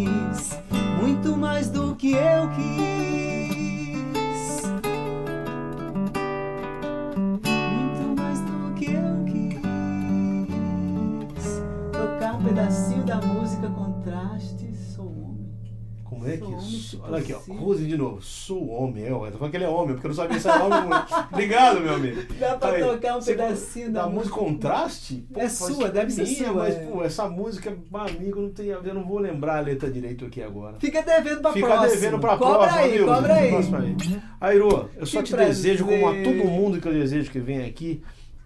Olha 17.09 17.19
aqui, 17.23 17.33
ó. 17.33 17.39
Rose 17.53 17.85
de 17.87 17.97
novo. 17.97 18.21
Sou 18.23 18.69
homem, 18.69 19.05
é, 19.07 19.13
ué. 19.15 19.31
Tô 19.31 19.39
falando 19.39 19.51
que 19.51 19.57
ele 19.57 19.65
é 19.65 19.69
homem, 19.69 19.95
porque 19.95 20.07
eu 20.07 20.11
não 20.11 20.17
sabia 20.17 20.39
se 20.41 20.49
era 20.49 20.65
homem 20.65 20.79
ou 20.79 20.85
mulher. 20.85 21.07
Obrigado, 21.33 21.81
meu 21.81 21.95
amigo. 21.95 22.23
Dá 22.39 22.57
pra 22.57 22.79
tocar 22.79 23.17
um 23.17 23.23
pedacinho 23.23 23.93
da 23.93 24.03
da 24.03 24.09
música. 24.09 24.35
Contraste? 24.37 25.25
Pô, 25.33 25.41
É 25.41 25.49
sua, 25.49 25.89
deve 25.91 26.11
ser 26.13 26.23
minha, 26.25 26.37
sua, 26.45 26.53
Mas, 26.55 26.75
é. 26.77 26.87
pô, 26.87 27.03
essa 27.05 27.29
música, 27.29 27.77
amigo, 27.93 28.41
não 28.41 28.51
tem 28.51 28.73
a 28.73 28.79
ver. 28.79 28.91
Eu 28.91 28.95
não 28.95 29.05
vou 29.07 29.19
lembrar 29.19 29.59
a 29.59 29.61
letra 29.61 29.91
direito 29.91 30.25
aqui 30.25 30.43
agora. 30.43 30.77
Fica 30.79 31.03
devendo 31.03 31.41
pra 31.41 31.53
Fica 31.53 31.67
próxima. 31.67 31.91
devendo 31.95 32.19
pra 32.19 32.37
cobra 32.37 32.59
próxima, 32.59 32.81
aí, 32.81 32.93
viu? 32.97 33.07
Cobra 33.07 33.35
aí. 33.35 33.49
Próxima 33.51 33.79
aí. 33.81 33.97
Airo, 34.41 34.91
eu 34.97 35.07
só 35.07 35.19
Que 35.23 35.29
te 35.29 35.37
desejo, 35.37 35.85
como 35.85 36.07
a 36.09 36.13
prazer. 36.13 36.25
todo 36.25 36.49
mundo 36.51 36.81
que 36.81 36.89
eu 36.89 36.93
desejo 36.93 37.31
que 37.31 37.41
venha 37.41 37.67
aqui, 37.67 38.03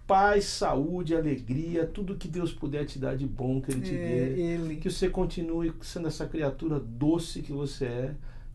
paz, 0.07 0.45
saúde, 0.45 1.15
alegria, 1.15 1.85
tudo 1.85 2.15
que 2.15 2.27
Deus 2.27 2.51
puder 2.51 2.85
te 2.85 2.99
dar 2.99 3.15
de 3.15 3.25
bom 3.25 3.61
que 3.61 3.71
Ele 3.71 3.81
te 3.81 3.95
É, 3.95 3.97
dê. 3.97 4.41
ele. 4.41 4.75
Que 4.77 4.89
você 4.91 5.07
continue 5.09 5.71
sendo 5.81 6.07
essa 6.07 6.25
criatura 6.25 6.79
doce 6.79 7.41
que 7.41 7.51
você 7.53 7.85
é. 7.85 8.11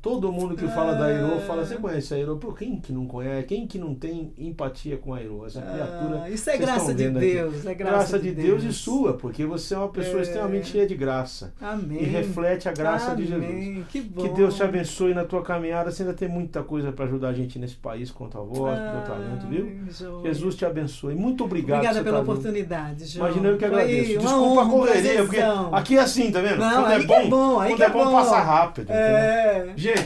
Todo 0.09 0.33
mundo 0.33 0.55
que 0.57 0.66
fala 0.68 0.94
da 0.94 1.05
Airo 1.05 1.38
fala, 1.47 1.64
você 1.66 1.77
conhece 1.77 2.14
a 2.14 2.16
Airo? 2.16 2.37
Pô, 2.38 2.53
quem 2.53 2.81
que 2.81 2.92
não 2.92 3.07
conhece? 3.07 3.47
Quem 3.47 3.66
que 3.66 3.79
não 3.79 3.94
tem 3.94 4.33
empatia 4.38 4.97
com 4.97 5.12
a 5.12 5.18
Airo? 5.18 5.44
Essa 5.44 5.61
criatura. 5.61 6.23
Ah, 6.25 6.31
isso 6.31 6.49
é 6.49 6.57
graça 6.57 6.94
de 6.94 7.05
aqui. 7.05 7.18
Deus, 7.18 7.66
é 7.66 7.75
graça, 7.75 7.92
Graça 7.97 8.18
de 8.18 8.33
Deus 8.33 8.62
e 8.64 8.73
sua, 8.73 9.12
porque 9.14 9.44
você 9.44 9.75
é 9.75 9.79
uma 9.79 9.88
pessoa 9.88 10.21
É. 10.21 10.23
extremamente 10.23 10.68
cheia 10.68 10.87
de 10.87 10.94
graça. 10.94 11.53
Amém. 11.61 12.01
E 12.03 12.05
reflete 12.05 12.68
a 12.68 12.73
graça 12.73 13.14
de 13.14 13.27
Jesus. 13.27 13.44
Amém. 13.44 13.85
Que 13.90 14.01
bom. 14.01 14.23
Que 14.23 14.29
Deus 14.31 14.55
te 14.57 14.62
abençoe 14.62 15.12
na 15.12 15.25
tua 15.25 15.42
caminhada. 15.42 15.90
Você 15.90 16.03
ainda 16.03 16.14
tem 16.14 16.29
muita 16.29 16.62
coisa 16.62 16.90
para 16.90 17.05
ajudar 17.05 17.29
a 17.29 17.33
gente 17.35 17.59
nesse 17.59 17.77
país 17.77 18.11
com 18.11 18.25
a 18.25 18.29
tua 18.29 18.42
voz, 18.42 18.79
com 18.79 18.87
o 18.88 18.90
teu 18.92 19.01
talento, 19.03 19.47
viu? 19.47 19.79
João. 19.90 20.23
Jesus 20.25 20.55
te 20.55 20.64
abençoe. 20.64 21.14
Muito 21.14 21.44
obrigado. 21.44 21.77
Obrigada 21.81 21.99
por 21.99 22.05
pela 22.05 22.16
tá 22.16 22.23
oportunidade, 22.33 23.05
João. 23.07 23.27
Imagina 23.27 23.49
eu 23.51 23.59
que 23.59 23.66
Foi 23.68 23.75
agradeço. 23.77 24.12
uma 24.12 24.21
Desculpa 24.21 24.44
honra, 24.47 24.62
a 24.62 24.71
correria, 24.71 25.23
porque 25.25 25.40
aqui 25.73 25.97
é 25.99 26.01
assim, 26.01 26.31
tá 26.33 26.40
vendo? 26.40 26.57
Não, 26.59 26.83
quando 26.83 26.92
é 26.92 26.97
que 26.99 27.05
é 27.05 27.07
bom, 27.07 27.29
bom, 27.29 27.55
quando 27.57 27.83
é 27.83 27.85
é 27.85 27.90
bom, 27.90 28.05
bom. 28.07 28.12
passa 28.12 28.38
rápido. 28.40 28.90
É. 28.90 29.73
Gente, 29.77 29.97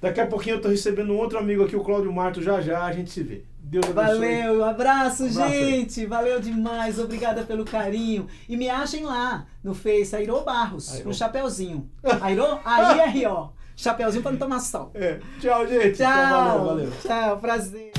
daqui 0.00 0.20
a 0.20 0.26
pouquinho 0.26 0.56
eu 0.56 0.60
tô 0.60 0.68
recebendo 0.68 1.12
um 1.12 1.16
outro 1.18 1.38
amigo 1.38 1.64
aqui, 1.64 1.76
o 1.76 1.82
Cláudio 1.84 2.12
Marto. 2.12 2.42
Já 2.42 2.60
já 2.60 2.84
a 2.84 2.92
gente 2.92 3.10
se 3.10 3.22
vê. 3.22 3.44
Deus 3.62 3.84
abençoe. 3.84 4.18
Valeu, 4.18 4.60
um 4.60 4.64
abraço, 4.64 5.22
Abraço 5.24 5.42
aí. 5.42 5.70
gente. 5.80 6.06
Valeu 6.06 6.40
demais. 6.40 6.98
Obrigada 6.98 7.42
pelo 7.44 7.64
carinho. 7.64 8.26
E 8.48 8.56
me 8.56 8.68
achem 8.68 9.04
lá 9.04 9.46
no 9.62 9.74
Face 9.74 10.14
Airo 10.16 10.40
Barros, 10.40 10.92
Airo. 10.92 11.04
com 11.04 11.12
chapeuzinho. 11.12 11.88
Airo, 12.20 12.58
A-I-R-O. 12.64 13.50
Chapeuzinho 13.76 14.22
pra 14.22 14.32
não 14.32 14.38
tomar 14.38 14.60
sol. 14.60 14.90
É. 14.94 15.20
Tchau, 15.40 15.66
gente. 15.66 15.98
Tchau. 15.98 16.06
Valeu, 16.08 16.64
valeu. 16.66 16.92
Tchau, 17.02 17.38
prazer. 17.38 17.92